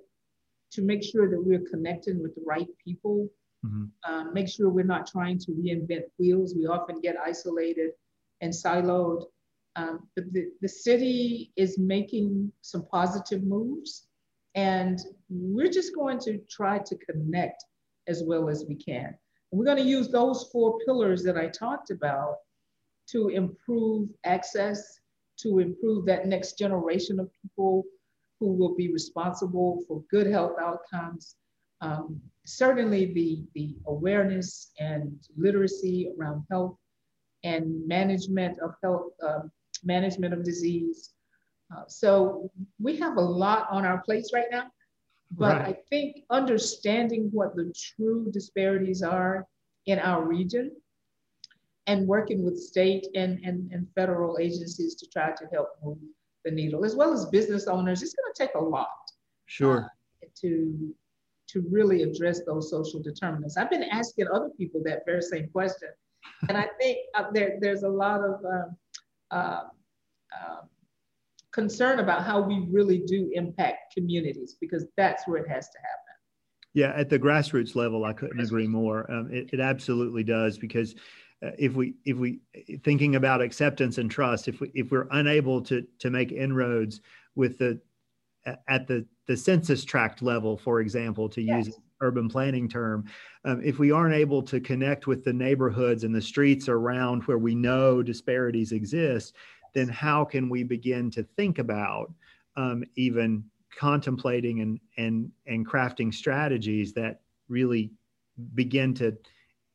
to 0.72 0.82
make 0.82 1.02
sure 1.02 1.28
that 1.28 1.44
we're 1.44 1.66
connecting 1.70 2.22
with 2.22 2.34
the 2.34 2.42
right 2.46 2.68
people, 2.82 3.28
mm-hmm. 3.64 3.84
um, 4.10 4.32
make 4.32 4.48
sure 4.48 4.70
we're 4.70 4.84
not 4.84 5.06
trying 5.06 5.38
to 5.38 5.52
reinvent 5.52 6.04
wheels. 6.18 6.54
We 6.56 6.66
often 6.66 7.00
get 7.00 7.16
isolated 7.24 7.90
and 8.40 8.52
siloed. 8.52 9.24
Um, 9.76 10.08
but 10.14 10.32
the, 10.32 10.50
the 10.60 10.68
city 10.68 11.52
is 11.56 11.78
making 11.78 12.52
some 12.60 12.86
positive 12.90 13.42
moves, 13.42 14.06
and 14.54 14.98
we're 15.28 15.70
just 15.70 15.94
going 15.94 16.18
to 16.20 16.38
try 16.50 16.78
to 16.78 16.96
connect 16.96 17.64
as 18.06 18.22
well 18.24 18.48
as 18.48 18.64
we 18.68 18.74
can. 18.74 19.14
we're 19.50 19.64
going 19.64 19.78
to 19.78 19.82
use 19.98 20.08
those 20.08 20.48
four 20.52 20.78
pillars 20.86 21.22
that 21.24 21.36
I 21.36 21.48
talked 21.48 21.90
about 21.90 22.36
to 23.12 23.28
improve 23.28 24.08
access, 24.24 25.00
to 25.38 25.58
improve 25.58 26.06
that 26.06 26.26
next 26.26 26.58
generation 26.58 27.20
of 27.20 27.30
people 27.42 27.84
who 28.40 28.52
will 28.52 28.74
be 28.74 28.92
responsible 28.92 29.84
for 29.86 30.02
good 30.10 30.26
health 30.26 30.56
outcomes. 30.60 31.36
Um, 31.80 32.20
certainly 32.44 33.12
the, 33.12 33.44
the 33.54 33.76
awareness 33.86 34.72
and 34.78 35.16
literacy 35.36 36.10
around 36.18 36.44
health 36.50 36.76
and 37.44 37.86
management 37.86 38.58
of 38.60 38.74
health, 38.82 39.12
uh, 39.22 39.40
management 39.84 40.32
of 40.32 40.44
disease. 40.44 41.10
Uh, 41.74 41.84
so 41.88 42.50
we 42.80 42.96
have 42.96 43.16
a 43.16 43.20
lot 43.20 43.68
on 43.70 43.84
our 43.84 44.02
plates 44.02 44.32
right 44.32 44.46
now, 44.50 44.66
but 45.32 45.56
right. 45.56 45.68
I 45.68 45.78
think 45.88 46.24
understanding 46.30 47.30
what 47.32 47.56
the 47.56 47.72
true 47.74 48.30
disparities 48.30 49.02
are 49.02 49.46
in 49.86 49.98
our 49.98 50.24
region 50.24 50.70
and 51.86 52.06
working 52.06 52.44
with 52.44 52.58
state 52.58 53.06
and, 53.14 53.38
and, 53.44 53.70
and 53.72 53.86
federal 53.94 54.38
agencies 54.38 54.94
to 54.96 55.06
try 55.10 55.30
to 55.30 55.46
help 55.52 55.68
move 55.82 55.98
the 56.44 56.50
needle, 56.50 56.84
as 56.84 56.94
well 56.94 57.12
as 57.12 57.26
business 57.26 57.66
owners. 57.66 58.02
It's 58.02 58.14
going 58.14 58.32
to 58.32 58.46
take 58.46 58.54
a 58.54 58.64
lot. 58.64 58.88
Sure. 59.46 59.90
Uh, 60.22 60.26
to 60.40 60.94
to 61.48 61.66
really 61.70 62.02
address 62.02 62.40
those 62.46 62.70
social 62.70 63.02
determinants. 63.02 63.58
I've 63.58 63.68
been 63.68 63.82
asking 63.82 64.26
other 64.32 64.48
people 64.56 64.80
that 64.84 65.02
very 65.04 65.20
same 65.20 65.48
question, 65.48 65.90
and 66.48 66.56
I 66.56 66.68
think 66.80 66.98
uh, 67.14 67.24
there, 67.32 67.58
there's 67.60 67.82
a 67.82 67.88
lot 67.88 68.20
of 68.20 68.44
um, 68.44 68.76
uh, 69.30 69.64
uh, 70.34 70.60
concern 71.52 71.98
about 71.98 72.24
how 72.24 72.40
we 72.40 72.66
really 72.70 73.00
do 73.00 73.30
impact 73.34 73.92
communities 73.94 74.56
because 74.60 74.86
that's 74.96 75.28
where 75.28 75.42
it 75.42 75.48
has 75.48 75.68
to 75.68 75.78
happen. 75.78 75.98
Yeah, 76.74 76.92
at 76.96 77.10
the 77.10 77.18
grassroots 77.18 77.76
level, 77.76 78.04
I 78.06 78.14
couldn't 78.14 78.40
agree 78.40 78.66
more. 78.66 79.10
Um, 79.12 79.30
it, 79.30 79.50
it 79.52 79.60
absolutely 79.60 80.24
does 80.24 80.56
because 80.56 80.94
if 81.58 81.74
we 81.74 81.94
if 82.04 82.16
we 82.16 82.40
thinking 82.84 83.16
about 83.16 83.40
acceptance 83.40 83.98
and 83.98 84.10
trust 84.10 84.48
if 84.48 84.60
we 84.60 84.70
if 84.74 84.90
we're 84.90 85.08
unable 85.10 85.60
to 85.60 85.84
to 85.98 86.10
make 86.10 86.32
inroads 86.32 87.00
with 87.34 87.58
the 87.58 87.80
at 88.68 88.86
the 88.86 89.04
the 89.26 89.36
census 89.36 89.84
tract 89.84 90.22
level 90.22 90.56
for 90.56 90.80
example 90.80 91.28
to 91.28 91.42
yes. 91.42 91.66
use 91.66 91.78
urban 92.00 92.28
planning 92.28 92.68
term 92.68 93.04
um, 93.44 93.60
if 93.62 93.78
we 93.78 93.90
aren't 93.90 94.14
able 94.14 94.42
to 94.42 94.60
connect 94.60 95.06
with 95.06 95.24
the 95.24 95.32
neighborhoods 95.32 96.04
and 96.04 96.14
the 96.14 96.22
streets 96.22 96.68
around 96.68 97.22
where 97.24 97.38
we 97.38 97.54
know 97.54 98.02
disparities 98.02 98.72
exist 98.72 99.34
then 99.74 99.88
how 99.88 100.24
can 100.24 100.48
we 100.48 100.62
begin 100.62 101.10
to 101.10 101.22
think 101.36 101.58
about 101.58 102.12
um, 102.56 102.84
even 102.96 103.42
contemplating 103.76 104.60
and 104.60 104.80
and 104.96 105.30
and 105.46 105.66
crafting 105.66 106.12
strategies 106.12 106.92
that 106.92 107.20
really 107.48 107.90
begin 108.54 108.94
to 108.94 109.16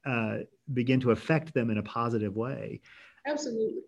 uh, 0.06 0.40
begin 0.74 1.00
to 1.02 1.12
affect 1.12 1.54
them 1.54 1.70
in 1.70 1.78
a 1.78 1.84
positive 1.84 2.36
way. 2.36 2.82
Absolutely. 3.26 3.82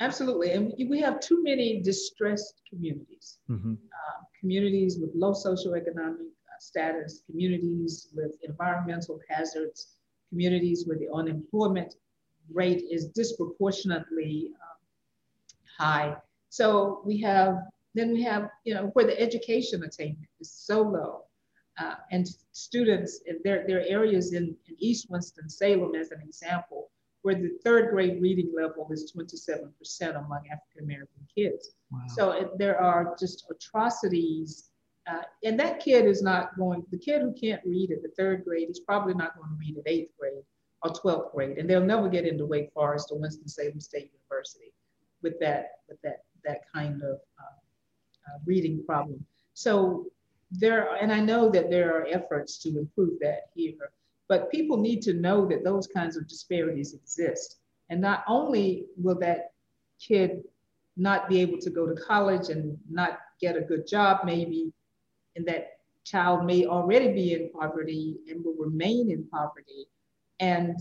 Absolutely. 0.00 0.50
And 0.50 0.72
we 0.88 1.00
have 1.00 1.20
too 1.20 1.42
many 1.42 1.80
distressed 1.80 2.62
communities, 2.68 3.38
mm-hmm. 3.48 3.74
uh, 3.74 4.24
communities 4.40 4.98
with 5.00 5.10
low 5.14 5.32
socioeconomic 5.32 6.18
uh, 6.18 6.58
status, 6.58 7.22
communities 7.30 8.08
with 8.12 8.32
environmental 8.42 9.20
hazards, 9.28 9.96
communities 10.30 10.84
where 10.86 10.98
the 10.98 11.08
unemployment 11.14 11.94
rate 12.52 12.82
is 12.90 13.06
disproportionately 13.08 14.50
um, 14.60 14.76
high. 15.78 16.16
So 16.48 17.02
we 17.04 17.20
have, 17.20 17.58
then 17.94 18.12
we 18.12 18.22
have, 18.24 18.50
you 18.64 18.74
know, 18.74 18.90
where 18.94 19.06
the 19.06 19.18
education 19.20 19.84
attainment 19.84 20.28
is 20.40 20.52
so 20.52 20.82
low 20.82 21.23
uh, 21.78 21.94
and 22.12 22.28
students, 22.52 23.20
there, 23.42 23.64
there 23.66 23.78
are 23.78 23.86
areas 23.86 24.32
in, 24.32 24.56
in 24.68 24.76
East 24.78 25.08
Winston-Salem 25.10 25.94
as 25.94 26.10
an 26.12 26.20
example, 26.20 26.90
where 27.22 27.34
the 27.34 27.58
third 27.64 27.90
grade 27.90 28.20
reading 28.20 28.52
level 28.54 28.86
is 28.92 29.12
27% 29.16 29.70
among 30.10 30.42
African-American 30.52 31.26
kids. 31.34 31.74
Wow. 31.90 32.00
So 32.14 32.30
it, 32.32 32.58
there 32.58 32.80
are 32.80 33.16
just 33.18 33.46
atrocities. 33.50 34.70
Uh, 35.10 35.22
and 35.42 35.58
that 35.58 35.80
kid 35.80 36.06
is 36.06 36.22
not 36.22 36.56
going, 36.56 36.84
the 36.90 36.98
kid 36.98 37.22
who 37.22 37.32
can't 37.32 37.62
read 37.64 37.90
at 37.90 38.02
the 38.02 38.10
third 38.16 38.44
grade 38.44 38.70
is 38.70 38.80
probably 38.80 39.14
not 39.14 39.36
going 39.36 39.50
to 39.50 39.56
read 39.58 39.76
at 39.78 39.84
eighth 39.86 40.12
grade 40.18 40.44
or 40.82 40.90
12th 40.90 41.32
grade. 41.32 41.58
And 41.58 41.68
they'll 41.68 41.84
never 41.84 42.08
get 42.08 42.26
into 42.26 42.46
Wake 42.46 42.72
Forest 42.72 43.08
or 43.10 43.18
Winston-Salem 43.18 43.80
State 43.80 44.12
University 44.12 44.72
with 45.22 45.40
that, 45.40 45.70
with 45.88 46.00
that, 46.02 46.24
that 46.44 46.60
kind 46.72 47.02
of 47.02 47.18
uh, 47.40 47.58
uh, 48.28 48.38
reading 48.46 48.84
problem. 48.86 49.24
So 49.54 50.06
there, 50.58 50.94
and 51.00 51.12
I 51.12 51.20
know 51.20 51.50
that 51.50 51.70
there 51.70 51.96
are 51.96 52.06
efforts 52.06 52.58
to 52.58 52.78
improve 52.78 53.18
that 53.20 53.50
here, 53.54 53.90
but 54.28 54.50
people 54.50 54.76
need 54.76 55.02
to 55.02 55.14
know 55.14 55.46
that 55.46 55.64
those 55.64 55.86
kinds 55.86 56.16
of 56.16 56.28
disparities 56.28 56.94
exist. 56.94 57.58
And 57.90 58.00
not 58.00 58.24
only 58.26 58.86
will 58.96 59.18
that 59.20 59.52
kid 60.00 60.42
not 60.96 61.28
be 61.28 61.40
able 61.40 61.58
to 61.58 61.70
go 61.70 61.86
to 61.86 62.00
college 62.00 62.48
and 62.48 62.78
not 62.88 63.18
get 63.40 63.56
a 63.56 63.60
good 63.60 63.86
job, 63.86 64.20
maybe, 64.24 64.72
and 65.36 65.46
that 65.46 65.78
child 66.04 66.44
may 66.44 66.66
already 66.66 67.12
be 67.12 67.32
in 67.34 67.50
poverty 67.50 68.18
and 68.28 68.44
will 68.44 68.54
remain 68.54 69.10
in 69.10 69.26
poverty. 69.26 69.86
And, 70.40 70.76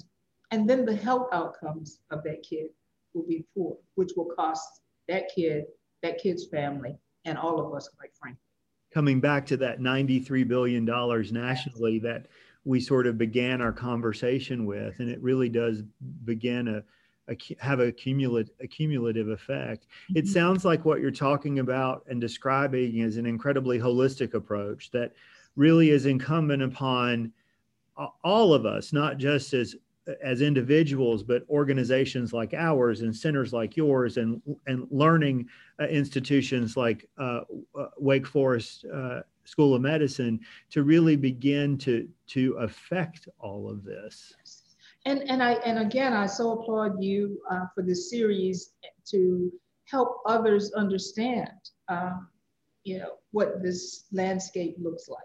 and 0.52 0.70
then 0.70 0.86
the 0.86 0.96
health 0.96 1.30
outcomes 1.32 2.00
of 2.12 2.24
that 2.24 2.44
kid 2.44 2.68
will 3.14 3.26
be 3.26 3.46
poor, 3.56 3.78
which 3.96 4.12
will 4.16 4.32
cost 4.36 4.82
that 5.08 5.30
kid, 5.34 5.66
that 6.04 6.20
kid's 6.20 6.46
family, 6.46 6.96
and 7.26 7.38
all 7.38 7.66
of 7.66 7.74
us, 7.74 7.90
quite 7.98 8.12
frankly 8.20 8.43
coming 8.94 9.20
back 9.20 9.46
to 9.48 9.58
that 9.58 9.80
$93 9.80 10.48
billion 10.48 10.86
nationally 10.86 12.00
that 12.00 12.28
we 12.66 12.80
sort 12.80 13.08
of 13.08 13.18
began 13.18 13.62
our 13.62 13.74
conversation 13.74 14.66
with. 14.66 15.00
And 15.00 15.10
it 15.10 15.22
really 15.22 15.50
does 15.50 15.84
begin 16.24 16.68
a, 16.68 16.84
a 17.32 17.38
have 17.60 17.80
a 17.80 17.92
cumulative, 17.92 18.54
a 18.62 18.68
cumulative 18.68 19.30
effect. 19.30 19.86
Mm-hmm. 19.86 20.20
It 20.20 20.28
sounds 20.28 20.64
like 20.64 20.86
what 20.86 21.02
you're 21.02 21.12
talking 21.12 21.60
about 21.60 22.06
and 22.08 22.22
describing 22.22 23.00
is 23.00 23.18
an 23.18 23.26
incredibly 23.26 23.80
holistic 23.80 24.34
approach 24.34 24.92
that 24.92 25.14
really 25.56 25.90
is 25.90 26.06
incumbent 26.06 26.64
upon 26.64 27.32
all 28.24 28.54
of 28.54 28.66
us, 28.66 28.92
not 28.92 29.18
just 29.18 29.54
as 29.54 29.76
as 30.22 30.42
individuals, 30.42 31.24
but 31.24 31.44
organizations 31.50 32.34
like 32.34 32.54
ours 32.54 33.02
and 33.02 33.16
centers 33.16 33.54
like 33.54 33.78
yours 33.78 34.18
and, 34.18 34.42
and 34.68 34.88
learning 34.92 35.48
uh, 35.80 35.86
institutions 35.86 36.76
like 36.76 37.08
uh, 37.18 37.42
uh, 37.80 37.88
Wake 37.98 38.28
Forest 38.28 38.86
uh, 38.94 39.22
School 39.46 39.76
of 39.76 39.82
Medicine 39.82 40.40
to 40.72 40.84
really 40.84 41.16
begin 41.16 41.78
to, 41.80 42.08
to 42.28 42.54
affect 42.60 43.28
all 43.40 43.70
of 43.70 43.84
this. 43.84 44.34
And, 45.06 45.24
and, 45.30 45.44
I, 45.44 45.54
and 45.66 45.80
again, 45.80 46.14
I 46.14 46.26
so 46.26 46.52
applaud 46.52 47.02
you 47.02 47.42
uh, 47.50 47.66
for 47.74 47.84
this 47.84 48.10
series 48.10 48.72
to 49.06 49.52
help 49.86 50.22
others 50.26 50.72
understand 50.74 51.52
um, 51.90 52.28
you 52.84 53.00
know, 53.00 53.14
what 53.32 53.62
this 53.62 54.06
landscape 54.12 54.76
looks 54.80 55.08
like. 55.08 55.20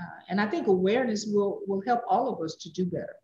Uh, 0.00 0.20
and 0.28 0.40
I 0.40 0.46
think 0.46 0.66
awareness 0.66 1.26
will, 1.26 1.60
will 1.66 1.82
help 1.86 2.02
all 2.08 2.32
of 2.32 2.42
us 2.42 2.56
to 2.56 2.70
do 2.70 2.84
better. 2.84 3.16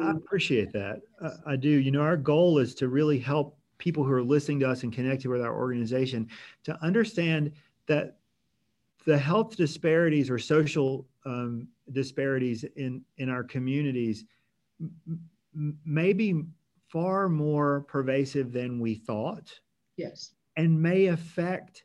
I 0.00 0.10
appreciate 0.10 0.72
that. 0.72 1.02
Uh, 1.20 1.36
I 1.46 1.56
do. 1.56 1.68
You 1.68 1.90
know, 1.90 2.00
our 2.00 2.16
goal 2.16 2.58
is 2.58 2.74
to 2.76 2.88
really 2.88 3.18
help 3.18 3.58
people 3.78 4.04
who 4.04 4.12
are 4.12 4.22
listening 4.22 4.60
to 4.60 4.70
us 4.70 4.82
and 4.82 4.92
connected 4.92 5.28
with 5.28 5.42
our 5.42 5.54
organization 5.54 6.28
to 6.64 6.82
understand 6.82 7.52
that 7.86 8.16
the 9.04 9.18
health 9.18 9.56
disparities 9.56 10.30
or 10.30 10.38
social 10.38 11.06
um, 11.24 11.68
disparities 11.92 12.64
in 12.76 13.02
in 13.18 13.28
our 13.28 13.44
communities 13.44 14.24
m- 14.80 15.78
may 15.84 16.12
be 16.12 16.42
far 16.88 17.28
more 17.28 17.82
pervasive 17.82 18.52
than 18.52 18.80
we 18.80 18.94
thought. 18.94 19.52
Yes. 19.96 20.32
And 20.56 20.80
may 20.80 21.06
affect 21.06 21.84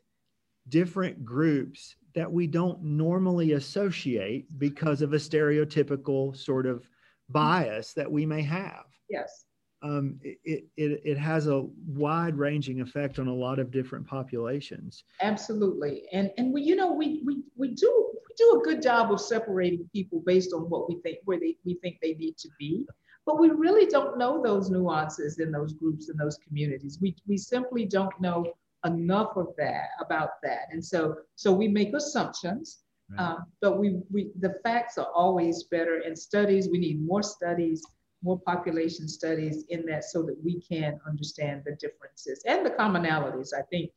different 0.68 1.24
groups 1.24 1.96
that 2.14 2.30
we 2.30 2.46
don't 2.46 2.82
normally 2.82 3.52
associate 3.52 4.46
because 4.58 5.02
of 5.02 5.12
a 5.12 5.16
stereotypical 5.16 6.36
sort 6.36 6.66
of 6.66 6.88
bias 7.32 7.92
that 7.94 8.10
we 8.10 8.26
may 8.26 8.42
have. 8.42 8.84
Yes. 9.08 9.44
Um, 9.82 10.20
it, 10.22 10.64
it, 10.76 11.02
it 11.04 11.18
has 11.18 11.48
a 11.48 11.66
wide 11.86 12.36
ranging 12.36 12.80
effect 12.80 13.18
on 13.18 13.26
a 13.26 13.34
lot 13.34 13.58
of 13.58 13.72
different 13.72 14.06
populations. 14.06 15.02
Absolutely. 15.20 16.04
And, 16.12 16.30
and 16.38 16.52
we, 16.52 16.62
you 16.62 16.76
know, 16.76 16.92
we, 16.92 17.22
we, 17.24 17.42
we 17.56 17.68
do, 17.74 17.90
we 18.14 18.34
do 18.36 18.60
a 18.60 18.64
good 18.64 18.80
job 18.80 19.10
of 19.10 19.20
separating 19.20 19.90
people 19.92 20.22
based 20.24 20.52
on 20.52 20.70
what 20.70 20.88
we 20.88 21.00
think, 21.02 21.18
where 21.24 21.40
they, 21.40 21.56
we 21.64 21.74
think 21.82 21.98
they 22.00 22.14
need 22.14 22.36
to 22.38 22.48
be. 22.60 22.86
But 23.26 23.40
we 23.40 23.50
really 23.50 23.86
don't 23.86 24.18
know 24.18 24.40
those 24.42 24.70
nuances 24.70 25.40
in 25.40 25.50
those 25.50 25.72
groups 25.72 26.08
and 26.08 26.18
those 26.18 26.38
communities. 26.46 26.98
We, 27.00 27.16
we 27.26 27.36
simply 27.36 27.84
don't 27.84 28.14
know 28.20 28.52
enough 28.84 29.36
of 29.36 29.48
that 29.58 29.88
about 30.00 30.40
that. 30.42 30.66
And 30.70 30.84
so, 30.84 31.16
so 31.34 31.52
we 31.52 31.68
make 31.68 31.92
assumptions 31.94 32.82
um, 33.18 33.46
but 33.60 33.78
we, 33.78 34.00
we, 34.10 34.30
the 34.40 34.54
facts 34.62 34.98
are 34.98 35.10
always 35.14 35.64
better 35.64 36.02
and 36.06 36.18
studies, 36.18 36.68
we 36.70 36.78
need 36.78 37.04
more 37.04 37.22
studies, 37.22 37.82
more 38.22 38.38
population 38.40 39.08
studies 39.08 39.64
in 39.68 39.84
that 39.86 40.04
so 40.04 40.22
that 40.22 40.36
we 40.44 40.60
can 40.60 40.98
understand 41.06 41.62
the 41.64 41.72
differences 41.72 42.42
and 42.46 42.64
the 42.64 42.70
commonalities, 42.70 43.50
I 43.56 43.62
think 43.70 43.90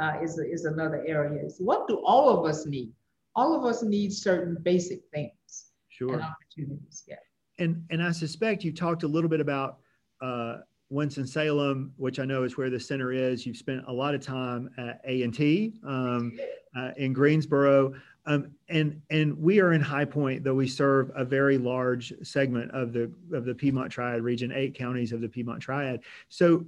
uh, 0.00 0.14
is, 0.22 0.38
is 0.38 0.64
another 0.64 1.04
area. 1.06 1.44
Is 1.44 1.56
what 1.58 1.88
do 1.88 2.00
all 2.04 2.28
of 2.28 2.46
us 2.46 2.66
need? 2.66 2.92
All 3.36 3.58
of 3.58 3.64
us 3.64 3.82
need 3.82 4.12
certain 4.12 4.56
basic 4.62 5.02
things 5.12 5.72
sure. 5.88 6.14
and 6.14 6.22
opportunities, 6.22 7.04
yeah. 7.06 7.16
and 7.58 7.84
and 7.90 8.02
I 8.02 8.10
suspect 8.10 8.64
you 8.64 8.72
talked 8.72 9.02
a 9.04 9.08
little 9.08 9.30
bit 9.30 9.40
about 9.40 9.78
uh, 10.20 10.58
Winston 10.90 11.26
Salem, 11.26 11.92
which 11.96 12.18
I 12.18 12.24
know 12.24 12.42
is 12.42 12.56
where 12.56 12.70
the 12.70 12.80
center 12.80 13.12
is. 13.12 13.46
You've 13.46 13.56
spent 13.56 13.84
a 13.86 13.92
lot 13.92 14.14
of 14.14 14.20
time 14.20 14.70
at 14.76 15.00
A 15.06 15.22
and 15.22 15.32
T 15.32 15.74
um, 15.86 16.38
uh, 16.76 16.90
in 16.96 17.12
Greensboro, 17.12 17.94
um, 18.30 18.52
and 18.68 19.02
and 19.10 19.36
we 19.36 19.60
are 19.60 19.72
in 19.72 19.80
High 19.80 20.04
Point, 20.04 20.44
though 20.44 20.54
we 20.54 20.68
serve 20.68 21.10
a 21.16 21.24
very 21.24 21.58
large 21.58 22.12
segment 22.22 22.70
of 22.70 22.92
the 22.92 23.10
of 23.32 23.44
the 23.44 23.54
Piedmont 23.54 23.90
Triad 23.90 24.22
region, 24.22 24.52
eight 24.54 24.74
counties 24.74 25.12
of 25.12 25.20
the 25.20 25.28
Piedmont 25.28 25.60
Triad. 25.60 26.00
So, 26.28 26.64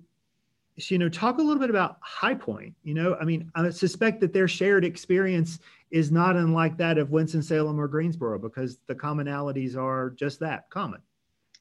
so 0.81 0.93
you 0.93 0.99
know, 0.99 1.09
talk 1.09 1.39
a 1.39 1.43
little 1.43 1.61
bit 1.61 1.71
about 1.71 1.99
High 2.01 2.35
Point. 2.35 2.75
You 2.83 2.95
know, 2.95 3.17
I 3.21 3.25
mean, 3.25 3.49
I 3.55 3.71
suspect 3.71 4.21
that 4.23 4.33
their 4.33 4.49
shared 4.49 4.85
experience 4.85 5.61
is 5.93 6.11
not 6.11 6.35
unlike 6.35 6.77
that 6.79 6.99
of 6.99 7.13
Winston 7.13 7.43
Salem 7.43 7.81
or 7.81 7.87
Greensboro 7.87 8.41
because 8.41 8.79
the 8.89 8.95
commonalities 8.95 9.77
are 9.77 10.11
just 10.11 10.41
that 10.41 10.69
common. 10.69 11.01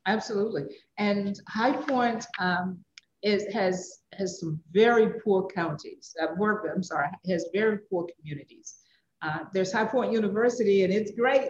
Absolutely, 0.07 0.63
and 0.97 1.39
High 1.47 1.73
Point 1.73 2.25
um, 2.39 2.79
is 3.21 3.45
has 3.53 3.99
has 4.17 4.39
some 4.39 4.59
very 4.71 5.19
poor 5.23 5.47
counties. 5.47 6.15
Uh, 6.19 6.33
work, 6.37 6.67
I'm 6.73 6.81
sorry, 6.81 7.09
has 7.29 7.45
very 7.53 7.77
poor 7.77 8.07
communities. 8.17 8.80
Uh, 9.21 9.39
there's 9.53 9.71
High 9.71 9.85
Point 9.85 10.11
University, 10.11 10.83
and 10.83 10.91
it's 10.91 11.11
great, 11.11 11.49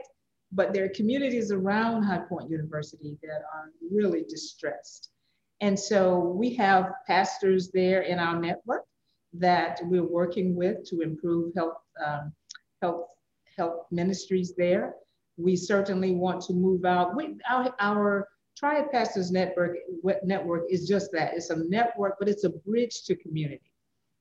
but 0.51 0.73
there 0.73 0.85
are 0.85 0.89
communities 0.89 1.51
around 1.51 2.03
High 2.03 2.23
Point 2.27 2.49
University 2.49 3.17
that 3.23 3.41
are 3.53 3.71
really 3.91 4.23
distressed. 4.27 5.09
And 5.61 5.79
so 5.79 6.19
we 6.19 6.55
have 6.55 6.91
pastors 7.07 7.69
there 7.71 8.01
in 8.01 8.19
our 8.19 8.39
network 8.39 8.83
that 9.33 9.79
we're 9.83 10.03
working 10.03 10.55
with 10.55 10.83
to 10.89 11.01
improve 11.01 11.53
health, 11.55 11.77
um, 12.05 12.33
health, 12.81 13.05
health 13.57 13.85
ministries 13.91 14.53
there. 14.57 14.95
We 15.37 15.55
certainly 15.55 16.11
want 16.11 16.41
to 16.43 16.53
move 16.53 16.83
out. 16.83 17.15
We, 17.15 17.37
our, 17.49 17.73
our 17.79 18.27
Triad 18.57 18.91
Pastors 18.91 19.31
Network, 19.31 19.77
network 20.23 20.63
is 20.69 20.87
just 20.87 21.11
that. 21.13 21.35
It's 21.35 21.51
a 21.51 21.63
network, 21.69 22.15
but 22.19 22.27
it's 22.27 22.43
a 22.43 22.49
bridge 22.49 23.03
to 23.05 23.15
community. 23.15 23.71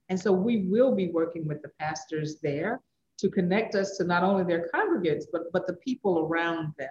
And 0.09 0.21
so 0.21 0.33
we 0.33 0.67
will 0.69 0.95
be 0.95 1.09
working 1.09 1.47
with 1.47 1.63
the 1.63 1.71
pastors 1.81 2.39
there 2.41 2.81
to 3.21 3.31
connect 3.31 3.75
us 3.75 3.97
to 3.99 4.05
not 4.05 4.23
only 4.23 4.45
their 4.45 4.69
congregants, 4.75 5.25
but, 5.33 5.43
but 5.53 5.67
the 5.67 5.75
people 5.75 6.21
around 6.21 6.73
them. 6.79 6.89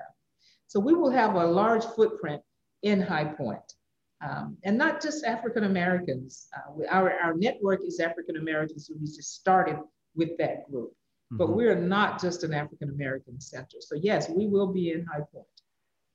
So 0.68 0.80
we 0.80 0.94
will 0.94 1.10
have 1.12 1.36
a 1.36 1.46
large 1.46 1.84
footprint 1.84 2.42
in 2.84 3.02
High 3.02 3.26
Point. 3.26 3.74
Um, 4.22 4.58
and 4.64 4.78
not 4.78 5.02
just 5.02 5.24
African 5.24 5.64
Americans. 5.64 6.48
Uh, 6.56 6.84
our, 6.90 7.14
our 7.20 7.34
network 7.34 7.82
is 7.86 8.00
African 8.00 8.38
Americans, 8.38 8.88
so 8.88 8.94
we 9.00 9.08
just 9.08 9.36
started 9.36 9.80
with 10.16 10.38
that 10.38 10.70
group. 10.70 10.92
Mm-hmm. 10.92 11.38
But 11.38 11.56
we're 11.56 11.76
not 11.76 12.22
just 12.22 12.44
an 12.44 12.54
African 12.54 12.90
American 12.90 13.40
center. 13.40 13.78
So, 13.80 13.96
yes, 13.96 14.30
we 14.30 14.46
will 14.48 14.68
be 14.68 14.92
in 14.92 15.06
High 15.06 15.24
Point. 15.34 15.46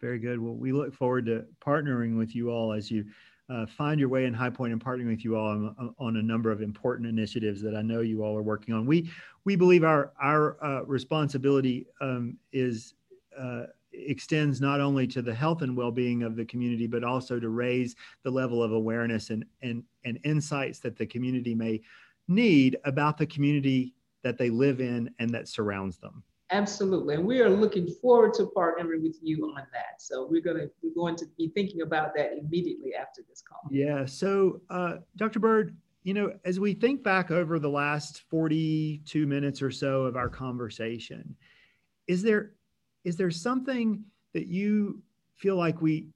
Very 0.00 0.18
good. 0.18 0.38
Well, 0.38 0.54
we 0.54 0.72
look 0.72 0.92
forward 0.92 1.26
to 1.26 1.46
partnering 1.64 2.18
with 2.18 2.36
you 2.36 2.50
all 2.50 2.72
as 2.72 2.90
you 2.90 3.06
uh, 3.48 3.66
find 3.66 4.00
your 4.00 4.08
way 4.08 4.24
in 4.24 4.32
High 4.32 4.50
Point 4.50 4.72
and 4.72 4.82
partnering 4.82 5.08
with 5.08 5.24
you 5.24 5.36
all 5.36 5.48
on, 5.48 5.94
on, 5.98 6.16
a 6.16 6.22
number 6.22 6.50
of 6.50 6.62
important 6.62 7.08
initiatives 7.08 7.60
that 7.62 7.76
I 7.76 7.82
know 7.82 8.00
you 8.00 8.24
all 8.24 8.36
are 8.36 8.42
working 8.42 8.74
on. 8.74 8.86
We 8.86 9.10
we 9.44 9.54
believe 9.54 9.84
our 9.84 10.12
our 10.20 10.62
uh, 10.64 10.84
responsibility 10.84 11.86
um, 12.00 12.38
is 12.52 12.94
uh, 13.38 13.64
extends 13.92 14.60
not 14.60 14.80
only 14.80 15.06
to 15.08 15.22
the 15.22 15.34
health 15.34 15.62
and 15.62 15.76
well-being 15.76 16.22
of 16.22 16.36
the 16.36 16.44
community, 16.44 16.86
but 16.86 17.04
also 17.04 17.38
to 17.38 17.48
raise 17.50 17.96
the 18.22 18.30
level 18.30 18.62
of 18.62 18.72
awareness 18.72 19.30
and 19.30 19.44
and 19.62 19.84
and 20.04 20.18
insights 20.24 20.78
that 20.80 20.96
the 20.96 21.06
community 21.06 21.54
may 21.54 21.80
need 22.28 22.78
about 22.84 23.18
the 23.18 23.26
community 23.26 23.94
that 24.22 24.38
they 24.38 24.48
live 24.48 24.80
in 24.80 25.10
and 25.18 25.30
that 25.30 25.48
surrounds 25.48 25.98
them. 25.98 26.22
Absolutely, 26.50 27.14
and 27.14 27.24
we 27.24 27.40
are 27.40 27.48
looking 27.48 27.88
forward 28.02 28.34
to 28.34 28.50
partnering 28.54 29.02
with 29.02 29.16
you 29.22 29.46
on 29.46 29.66
that. 29.72 30.00
So 30.00 30.28
we're 30.30 30.42
gonna 30.42 30.66
we're 30.82 30.94
going 30.94 31.16
to 31.16 31.26
be 31.38 31.48
thinking 31.48 31.80
about 31.80 32.14
that 32.16 32.32
immediately 32.38 32.94
after 32.94 33.22
this 33.28 33.42
call. 33.42 33.60
Yeah. 33.70 34.04
So, 34.04 34.60
uh, 34.68 34.96
Dr. 35.16 35.40
Byrd, 35.40 35.74
you 36.02 36.12
know, 36.12 36.34
as 36.44 36.60
we 36.60 36.74
think 36.74 37.02
back 37.02 37.30
over 37.30 37.58
the 37.58 37.70
last 37.70 38.24
forty-two 38.28 39.26
minutes 39.26 39.62
or 39.62 39.70
so 39.70 40.02
of 40.02 40.16
our 40.16 40.28
conversation, 40.28 41.34
is 42.08 42.22
there 42.22 42.52
is 43.04 43.16
there 43.16 43.30
something 43.30 44.04
that 44.34 44.46
you 44.46 45.02
feel 45.36 45.56
like 45.56 45.80
we 45.80 46.08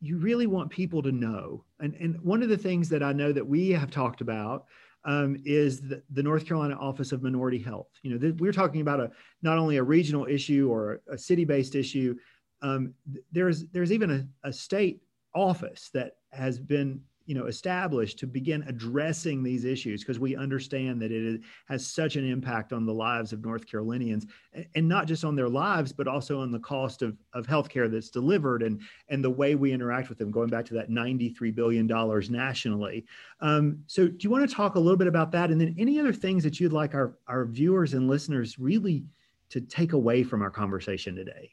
you 0.00 0.18
really 0.18 0.46
want 0.46 0.70
people 0.70 1.02
to 1.02 1.10
know? 1.10 1.64
And 1.80 1.94
and 1.96 2.20
one 2.20 2.42
of 2.44 2.48
the 2.48 2.56
things 2.56 2.88
that 2.90 3.02
I 3.02 3.12
know 3.12 3.32
that 3.32 3.46
we 3.46 3.70
have 3.70 3.90
talked 3.90 4.20
about 4.20 4.66
um, 5.04 5.36
is 5.44 5.80
the, 5.80 6.02
the, 6.10 6.22
North 6.22 6.46
Carolina 6.46 6.76
Office 6.76 7.12
of 7.12 7.22
Minority 7.22 7.58
Health. 7.58 7.88
You 8.02 8.12
know, 8.12 8.18
th- 8.18 8.34
we're 8.38 8.52
talking 8.52 8.80
about 8.80 9.00
a 9.00 9.10
not 9.42 9.58
only 9.58 9.76
a 9.76 9.82
regional 9.82 10.26
issue 10.26 10.68
or 10.70 11.00
a, 11.08 11.14
a 11.14 11.18
city-based 11.18 11.74
issue. 11.74 12.16
Um, 12.62 12.94
there's 13.32 13.66
there's 13.66 13.90
even 13.90 14.10
a, 14.10 14.48
a 14.48 14.52
state 14.52 15.02
office 15.34 15.90
that 15.94 16.12
has 16.30 16.58
been 16.58 17.00
you 17.26 17.34
know 17.34 17.46
established 17.46 18.18
to 18.18 18.26
begin 18.26 18.64
addressing 18.66 19.42
these 19.42 19.64
issues 19.64 20.02
because 20.02 20.18
we 20.18 20.36
understand 20.36 21.00
that 21.00 21.12
it 21.12 21.40
has 21.66 21.86
such 21.86 22.16
an 22.16 22.28
impact 22.28 22.72
on 22.72 22.86
the 22.86 22.92
lives 22.94 23.32
of 23.32 23.44
north 23.44 23.66
carolinians 23.66 24.26
and 24.74 24.88
not 24.88 25.06
just 25.06 25.24
on 25.24 25.36
their 25.36 25.48
lives 25.48 25.92
but 25.92 26.08
also 26.08 26.40
on 26.40 26.50
the 26.50 26.58
cost 26.58 27.02
of, 27.02 27.16
of 27.34 27.46
healthcare 27.46 27.90
that's 27.90 28.10
delivered 28.10 28.62
and 28.62 28.80
and 29.08 29.22
the 29.22 29.30
way 29.30 29.54
we 29.54 29.72
interact 29.72 30.08
with 30.08 30.18
them 30.18 30.30
going 30.30 30.48
back 30.48 30.64
to 30.64 30.74
that 30.74 30.90
93 30.90 31.50
billion 31.50 31.86
dollars 31.86 32.30
nationally. 32.30 33.04
Um, 33.40 33.82
so 33.86 34.08
do 34.08 34.16
you 34.20 34.30
want 34.30 34.48
to 34.48 34.54
talk 34.54 34.74
a 34.74 34.80
little 34.80 34.96
bit 34.96 35.06
about 35.06 35.32
that? 35.32 35.50
And 35.50 35.60
then 35.60 35.74
any 35.78 35.98
other 35.98 36.12
things 36.12 36.42
that 36.44 36.60
you'd 36.60 36.72
like 36.72 36.94
our, 36.94 37.16
our 37.28 37.44
viewers 37.46 37.94
and 37.94 38.08
listeners 38.08 38.58
really 38.58 39.04
to 39.50 39.60
take 39.60 39.92
away 39.92 40.22
from 40.22 40.42
our 40.42 40.50
conversation 40.50 41.14
today? 41.14 41.50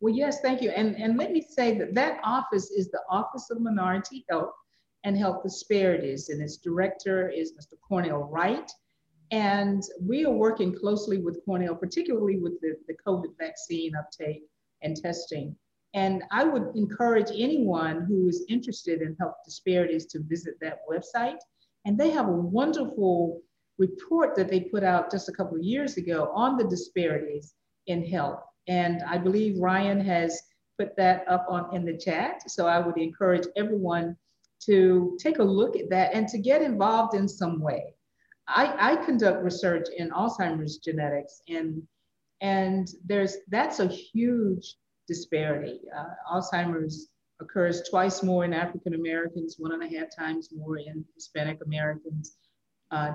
Well 0.00 0.14
yes 0.14 0.40
thank 0.40 0.62
you. 0.62 0.70
And 0.70 0.96
and 0.96 1.16
let 1.16 1.32
me 1.32 1.42
say 1.42 1.76
that 1.78 1.94
that 1.94 2.20
office 2.22 2.70
is 2.70 2.90
the 2.90 3.00
office 3.10 3.50
of 3.50 3.60
minority 3.60 4.24
health 4.30 4.52
and 5.04 5.16
health 5.16 5.42
disparities. 5.42 6.28
And 6.28 6.42
its 6.42 6.56
director 6.56 7.28
is 7.28 7.52
Mr. 7.52 7.74
Cornell 7.86 8.24
Wright. 8.24 8.70
And 9.30 9.82
we 10.00 10.24
are 10.24 10.32
working 10.32 10.74
closely 10.74 11.18
with 11.18 11.44
Cornell, 11.44 11.74
particularly 11.74 12.38
with 12.38 12.60
the, 12.60 12.76
the 12.86 12.94
COVID 13.06 13.36
vaccine 13.38 13.94
uptake 13.94 14.42
and 14.82 14.96
testing. 14.96 15.54
And 15.94 16.22
I 16.30 16.44
would 16.44 16.74
encourage 16.74 17.30
anyone 17.34 18.04
who 18.06 18.28
is 18.28 18.44
interested 18.48 19.02
in 19.02 19.16
health 19.18 19.36
disparities 19.44 20.06
to 20.06 20.20
visit 20.20 20.54
that 20.60 20.80
website. 20.90 21.38
And 21.84 21.98
they 21.98 22.10
have 22.10 22.28
a 22.28 22.32
wonderful 22.32 23.40
report 23.78 24.34
that 24.36 24.48
they 24.48 24.60
put 24.60 24.82
out 24.82 25.10
just 25.10 25.28
a 25.28 25.32
couple 25.32 25.56
of 25.56 25.62
years 25.62 25.96
ago 25.96 26.30
on 26.34 26.56
the 26.56 26.64
disparities 26.64 27.54
in 27.86 28.04
health. 28.04 28.42
And 28.66 29.02
I 29.02 29.18
believe 29.18 29.58
Ryan 29.58 30.00
has 30.00 30.42
put 30.78 30.96
that 30.96 31.26
up 31.28 31.46
on 31.48 31.74
in 31.74 31.84
the 31.84 31.96
chat. 31.96 32.50
So 32.50 32.66
I 32.66 32.78
would 32.78 32.98
encourage 32.98 33.46
everyone 33.56 34.16
to 34.66 35.16
take 35.20 35.38
a 35.38 35.42
look 35.42 35.76
at 35.76 35.90
that 35.90 36.14
and 36.14 36.28
to 36.28 36.38
get 36.38 36.62
involved 36.62 37.14
in 37.14 37.28
some 37.28 37.60
way. 37.60 37.94
I, 38.46 38.92
I 38.92 39.04
conduct 39.04 39.42
research 39.42 39.88
in 39.96 40.10
Alzheimer's 40.10 40.78
genetics 40.78 41.42
and 41.48 41.82
and 42.40 42.88
there's 43.04 43.36
that's 43.48 43.80
a 43.80 43.86
huge 43.86 44.76
disparity. 45.08 45.80
Uh, 45.96 46.14
Alzheimer's 46.32 47.08
occurs 47.40 47.82
twice 47.90 48.22
more 48.22 48.44
in 48.44 48.52
African 48.52 48.94
Americans, 48.94 49.56
one 49.58 49.72
and 49.72 49.82
a 49.82 49.98
half 49.98 50.08
times 50.16 50.50
more 50.54 50.78
in 50.78 51.04
Hispanic 51.14 51.58
Americans. 51.64 52.36
Uh, 52.90 53.12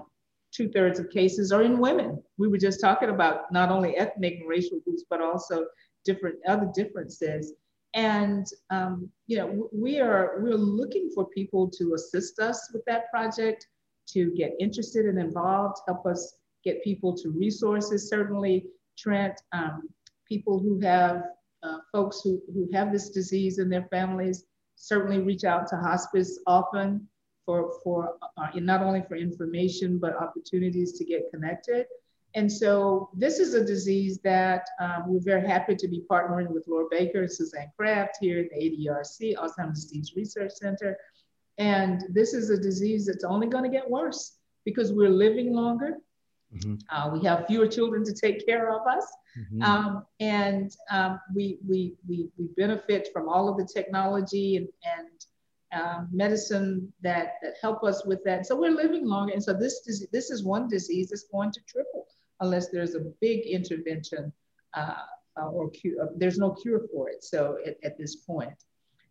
Two 0.53 0.69
thirds 0.69 0.99
of 0.99 1.09
cases 1.09 1.51
are 1.51 1.63
in 1.63 1.79
women. 1.79 2.21
We 2.37 2.47
were 2.47 2.59
just 2.59 2.79
talking 2.79 3.09
about 3.09 3.51
not 3.51 3.71
only 3.71 3.97
ethnic 3.97 4.35
and 4.35 4.47
racial 4.47 4.79
groups, 4.81 5.03
but 5.09 5.19
also 5.19 5.65
different 6.05 6.37
other 6.47 6.69
differences. 6.75 7.53
And 7.93 8.47
um, 8.69 9.09
you 9.27 9.37
know, 9.37 9.69
we 9.71 9.99
are 9.99 10.39
we're 10.39 10.55
looking 10.55 11.11
for 11.13 11.27
people 11.27 11.69
to 11.77 11.93
assist 11.93 12.39
us 12.39 12.71
with 12.73 12.83
that 12.85 13.09
project, 13.11 13.67
to 14.09 14.31
get 14.35 14.53
interested 14.59 15.05
and 15.05 15.19
involved, 15.19 15.77
help 15.87 16.05
us 16.05 16.37
get 16.63 16.83
people 16.83 17.15
to 17.17 17.29
resources. 17.29 18.09
Certainly, 18.09 18.65
Trent, 18.97 19.39
um, 19.51 19.89
people 20.27 20.59
who 20.59 20.79
have 20.79 21.23
uh, 21.63 21.77
folks 21.91 22.21
who, 22.23 22.41
who 22.53 22.69
have 22.73 22.91
this 22.91 23.09
disease 23.09 23.59
in 23.59 23.69
their 23.69 23.87
families 23.89 24.45
certainly 24.75 25.19
reach 25.19 25.43
out 25.43 25.67
to 25.67 25.77
hospice 25.77 26.39
often 26.45 27.07
for, 27.45 27.73
for 27.83 28.15
uh, 28.37 28.47
not 28.55 28.81
only 28.81 29.01
for 29.07 29.15
information, 29.15 29.97
but 29.97 30.15
opportunities 30.15 30.93
to 30.93 31.05
get 31.05 31.29
connected. 31.31 31.85
And 32.35 32.51
so 32.51 33.09
this 33.13 33.39
is 33.39 33.53
a 33.53 33.63
disease 33.63 34.19
that 34.23 34.65
um, 34.81 35.03
we're 35.07 35.21
very 35.21 35.47
happy 35.47 35.75
to 35.75 35.87
be 35.87 36.03
partnering 36.09 36.47
with 36.49 36.65
Laura 36.67 36.87
Baker 36.89 37.21
and 37.21 37.31
Suzanne 37.31 37.71
Craft 37.77 38.17
here 38.19 38.39
at 38.39 38.49
the 38.49 38.87
ADRC, 38.89 39.35
Alzheimer's 39.35 39.85
Disease 39.85 40.13
Research 40.15 40.51
Center. 40.53 40.97
And 41.59 42.03
this 42.09 42.33
is 42.33 42.49
a 42.49 42.57
disease 42.57 43.05
that's 43.05 43.23
only 43.23 43.47
going 43.47 43.63
to 43.63 43.69
get 43.69 43.87
worse 43.87 44.37
because 44.65 44.91
we're 44.91 45.09
living 45.09 45.53
longer. 45.53 45.97
Mm-hmm. 46.55 46.75
Uh, 46.89 47.09
we 47.13 47.23
have 47.25 47.45
fewer 47.45 47.67
children 47.67 48.03
to 48.03 48.13
take 48.13 48.45
care 48.45 48.71
of 48.71 48.87
us. 48.87 49.05
Mm-hmm. 49.37 49.61
Um, 49.61 50.05
and 50.19 50.75
um, 50.89 51.19
we, 51.35 51.59
we, 51.67 51.95
we, 52.07 52.29
we 52.37 52.47
benefit 52.57 53.09
from 53.13 53.29
all 53.29 53.47
of 53.47 53.57
the 53.57 53.67
technology 53.71 54.57
and, 54.57 54.67
and 54.83 55.83
um, 55.83 56.09
medicine 56.11 56.91
that, 57.01 57.33
that 57.43 57.55
help 57.61 57.83
us 57.83 58.05
with 58.05 58.23
that. 58.23 58.47
So 58.47 58.55
we're 58.55 58.71
living 58.71 59.05
longer. 59.05 59.33
And 59.33 59.43
so 59.43 59.53
this, 59.53 60.07
this 60.11 60.31
is 60.31 60.43
one 60.43 60.67
disease 60.67 61.09
that's 61.09 61.25
going 61.31 61.51
to 61.51 61.59
triple 61.67 62.07
unless 62.43 62.69
there's 62.69 62.95
a 62.95 63.05
big 63.21 63.45
intervention 63.45 64.31
uh, 64.75 64.95
uh, 65.39 65.47
or 65.47 65.69
cure, 65.69 66.03
uh, 66.03 66.07
there's 66.15 66.37
no 66.37 66.51
cure 66.51 66.81
for 66.91 67.09
it. 67.09 67.23
So 67.23 67.57
at, 67.65 67.77
at, 67.83 67.97
this 67.97 68.17
point. 68.17 68.53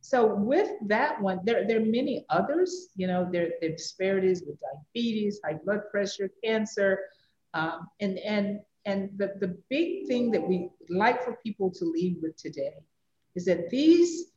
So 0.01 0.35
with 0.35 0.71
that 0.87 1.21
one, 1.21 1.41
there, 1.45 1.67
there 1.67 1.79
are 1.79 1.85
many 2.01 2.25
others, 2.29 2.89
you 2.97 3.07
know, 3.07 3.29
there, 3.31 3.51
there 3.61 3.71
are 3.71 3.77
disparities 3.77 4.43
with 4.47 4.59
diabetes, 4.61 5.41
high 5.45 5.59
blood 5.65 5.83
pressure, 5.91 6.31
cancer, 6.45 7.01
um, 7.55 7.89
and, 8.01 8.19
and, 8.19 8.61
and 8.85 9.11
the, 9.17 9.35
the 9.41 9.57
big 9.71 10.07
thing 10.09 10.31
that 10.33 10.47
we 10.47 10.71
like 10.89 11.23
for 11.25 11.39
people 11.45 11.71
to 11.71 11.85
leave 11.85 12.17
with 12.21 12.37
today 12.37 12.75
is 13.35 13.45
that 13.45 13.71
these 13.71 14.33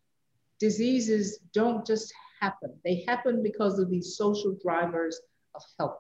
diseases 0.60 1.40
don't 1.54 1.86
just 1.86 2.14
happen. 2.40 2.74
They 2.84 3.04
happen 3.08 3.42
because 3.42 3.80
of 3.80 3.90
these 3.90 4.16
social 4.16 4.56
drivers 4.62 5.20
of 5.56 5.64
health, 5.80 6.00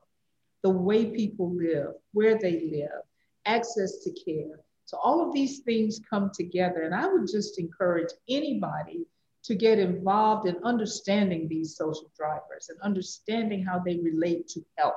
the 0.65 0.69
way 0.71 1.05
people 1.05 1.53
live, 1.55 1.93
where 2.13 2.39
they 2.39 2.67
live, 2.71 3.03
access 3.45 3.99
to 4.03 4.09
care. 4.09 4.59
So 4.85 4.97
all 4.97 5.21
of 5.21 5.31
these 5.31 5.59
things 5.59 6.01
come 6.09 6.31
together. 6.33 6.81
And 6.81 6.95
I 6.95 7.05
would 7.05 7.27
just 7.27 7.59
encourage 7.59 8.09
anybody 8.27 9.05
to 9.43 9.53
get 9.53 9.77
involved 9.77 10.47
in 10.47 10.55
understanding 10.63 11.47
these 11.47 11.77
social 11.77 12.09
drivers 12.17 12.69
and 12.69 12.81
understanding 12.81 13.63
how 13.63 13.77
they 13.77 13.97
relate 13.99 14.47
to 14.47 14.65
health. 14.75 14.95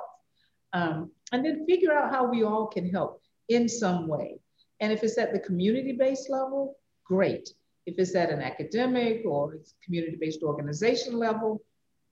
Um, 0.72 1.10
and 1.32 1.44
then 1.44 1.66
figure 1.66 1.92
out 1.92 2.14
how 2.14 2.24
we 2.24 2.44
all 2.44 2.68
can 2.68 2.88
help 2.88 3.20
in 3.50 3.68
some 3.68 4.08
way. 4.08 4.40
And 4.80 4.90
if 4.90 5.04
it's 5.04 5.18
at 5.18 5.34
the 5.34 5.38
community 5.38 5.92
based 5.92 6.30
level, 6.30 6.78
great. 7.04 7.50
If 7.84 7.98
it's 7.98 8.14
at 8.14 8.30
an 8.30 8.40
academic 8.40 9.20
or 9.26 9.58
community 9.84 10.16
based 10.18 10.42
organization 10.42 11.18
level, 11.18 11.60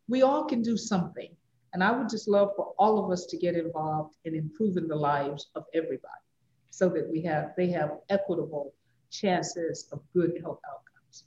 we 0.09 0.21
all 0.21 0.45
can 0.45 0.61
do 0.61 0.77
something. 0.77 1.31
And 1.77 1.85
I 1.85 1.91
would 1.91 2.09
just 2.09 2.27
love 2.27 2.53
for 2.57 2.73
all 2.79 3.05
of 3.05 3.11
us 3.11 3.27
to 3.27 3.37
get 3.37 3.55
involved 3.55 4.17
in 4.25 4.35
improving 4.35 4.89
the 4.89 4.97
lives 4.97 5.49
of 5.57 5.65
everybody 5.75 6.25
so 6.71 6.89
that 6.89 7.07
we 7.07 7.21
have 7.25 7.51
they 7.55 7.69
have 7.69 7.99
equitable 8.09 8.73
chances 9.11 9.87
of 9.93 10.01
good 10.15 10.39
health 10.41 10.59
outcomes. 10.67 11.25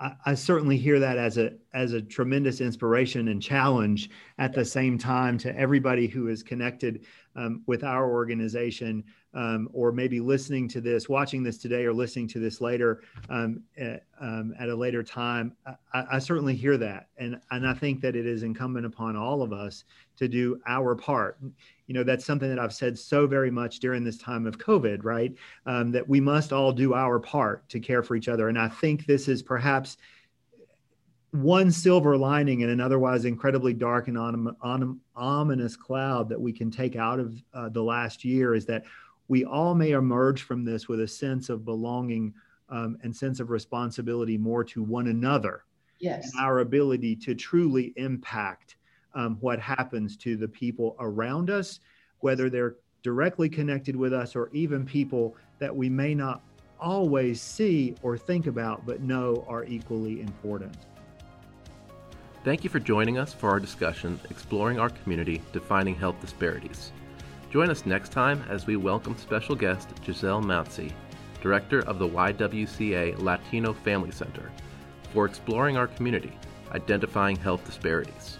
I, 0.00 0.30
I, 0.30 0.34
certainly 0.34 0.78
hear 0.78 0.98
that 1.00 1.18
as 1.18 1.36
a 1.36 1.52
as 1.76 1.92
a 1.92 2.00
tremendous 2.00 2.62
inspiration 2.62 3.28
and 3.28 3.42
challenge 3.42 4.08
at 4.38 4.54
the 4.54 4.64
same 4.64 4.96
time 4.96 5.36
to 5.36 5.54
everybody 5.58 6.06
who 6.06 6.28
is 6.28 6.42
connected 6.42 7.04
um, 7.36 7.62
with 7.66 7.84
our 7.84 8.10
organization 8.10 9.04
um, 9.34 9.68
or 9.74 9.92
maybe 9.92 10.18
listening 10.18 10.66
to 10.68 10.80
this, 10.80 11.10
watching 11.10 11.42
this 11.42 11.58
today, 11.58 11.84
or 11.84 11.92
listening 11.92 12.26
to 12.28 12.38
this 12.38 12.62
later 12.62 13.02
um, 13.28 13.62
at, 13.76 14.04
um, 14.18 14.54
at, 14.58 14.70
a 14.70 14.74
later 14.74 15.02
time. 15.02 15.54
I, 15.92 16.04
I, 16.12 16.18
certainly 16.18 16.56
hear 16.56 16.78
that, 16.78 17.08
and 17.18 17.38
and 17.50 17.68
I 17.68 17.74
think 17.74 18.00
that 18.00 18.16
it 18.16 18.26
is 18.26 18.42
incumbent 18.42 18.86
upon 18.86 19.14
all 19.14 19.42
of 19.42 19.52
us 19.52 19.84
to 20.16 20.26
do 20.26 20.58
our 20.66 20.94
part. 20.94 21.38
You 21.86 21.94
know, 21.94 22.02
that's 22.02 22.24
something 22.24 22.48
that 22.48 22.58
I've 22.58 22.72
said 22.72 22.98
so 22.98 23.26
very 23.26 23.50
much 23.50 23.78
during 23.78 24.02
this 24.02 24.16
time 24.16 24.46
of 24.46 24.56
COVID, 24.56 25.04
right? 25.04 25.34
Um, 25.66 25.92
that 25.92 26.08
we 26.08 26.18
must 26.18 26.54
all 26.54 26.72
do 26.72 26.94
our 26.94 27.20
part 27.20 27.68
to 27.68 27.78
care 27.78 28.02
for 28.02 28.16
each 28.16 28.28
other, 28.28 28.48
and 28.48 28.58
I 28.58 28.68
think 28.68 29.04
this 29.04 29.28
is 29.28 29.42
perhaps 29.42 29.98
one 31.42 31.70
silver 31.70 32.16
lining 32.16 32.60
in 32.60 32.70
an 32.70 32.80
otherwise 32.80 33.24
incredibly 33.24 33.72
dark 33.72 34.08
and 34.08 34.18
ominous 35.14 35.76
cloud 35.76 36.28
that 36.28 36.40
we 36.40 36.52
can 36.52 36.70
take 36.70 36.96
out 36.96 37.18
of 37.18 37.42
uh, 37.54 37.68
the 37.68 37.82
last 37.82 38.24
year 38.24 38.54
is 38.54 38.66
that 38.66 38.84
we 39.28 39.44
all 39.44 39.74
may 39.74 39.90
emerge 39.92 40.42
from 40.42 40.64
this 40.64 40.88
with 40.88 41.00
a 41.00 41.08
sense 41.08 41.48
of 41.48 41.64
belonging 41.64 42.32
um, 42.68 42.96
and 43.02 43.14
sense 43.14 43.40
of 43.40 43.50
responsibility 43.50 44.36
more 44.38 44.64
to 44.64 44.82
one 44.82 45.08
another. 45.08 45.64
Yes. 45.98 46.30
And 46.32 46.44
our 46.44 46.60
ability 46.60 47.16
to 47.16 47.34
truly 47.34 47.92
impact 47.96 48.76
um, 49.14 49.38
what 49.40 49.58
happens 49.58 50.16
to 50.18 50.36
the 50.36 50.48
people 50.48 50.96
around 51.00 51.50
us, 51.50 51.80
whether 52.20 52.50
they're 52.50 52.76
directly 53.02 53.48
connected 53.48 53.96
with 53.96 54.12
us 54.12 54.36
or 54.36 54.50
even 54.52 54.84
people 54.84 55.36
that 55.58 55.74
we 55.74 55.88
may 55.88 56.14
not 56.14 56.42
always 56.78 57.40
see 57.40 57.94
or 58.02 58.18
think 58.18 58.46
about 58.46 58.84
but 58.84 59.00
know 59.00 59.44
are 59.48 59.64
equally 59.64 60.20
important. 60.20 60.76
Thank 62.46 62.62
you 62.62 62.70
for 62.70 62.78
joining 62.78 63.18
us 63.18 63.32
for 63.32 63.50
our 63.50 63.58
discussion 63.58 64.20
exploring 64.30 64.78
our 64.78 64.90
community 64.90 65.42
defining 65.52 65.96
health 65.96 66.20
disparities. 66.20 66.92
Join 67.50 67.70
us 67.70 67.84
next 67.84 68.12
time 68.12 68.40
as 68.48 68.68
we 68.68 68.76
welcome 68.76 69.16
special 69.18 69.56
guest 69.56 69.88
Giselle 70.04 70.40
Mountsey, 70.40 70.92
Director 71.42 71.80
of 71.88 71.98
the 71.98 72.08
YWCA 72.08 73.18
Latino 73.18 73.72
Family 73.72 74.12
Center, 74.12 74.52
for 75.12 75.26
exploring 75.26 75.76
our 75.76 75.88
community, 75.88 76.38
identifying 76.70 77.34
health 77.34 77.66
disparities. 77.66 78.38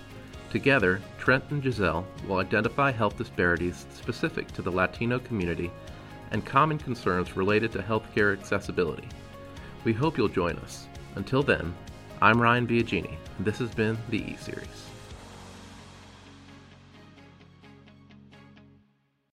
Together, 0.50 1.00
Trent 1.18 1.42
and 1.50 1.60
Giselle 1.60 2.06
will 2.28 2.36
identify 2.36 2.92
health 2.92 3.18
disparities 3.18 3.86
specific 3.92 4.46
to 4.52 4.62
the 4.62 4.70
Latino 4.70 5.18
community 5.18 5.68
and 6.30 6.46
common 6.46 6.78
concerns 6.78 7.36
related 7.36 7.72
to 7.72 7.80
healthcare 7.80 8.38
accessibility. 8.38 9.08
We 9.82 9.92
hope 9.92 10.16
you'll 10.16 10.28
join 10.28 10.54
us. 10.58 10.86
Until 11.16 11.42
then, 11.42 11.74
I'm 12.22 12.40
Ryan 12.40 12.66
Biagini, 12.66 13.14
this 13.38 13.58
has 13.58 13.70
been 13.74 13.98
the 14.08 14.16
E 14.16 14.36
Series. 14.40 14.66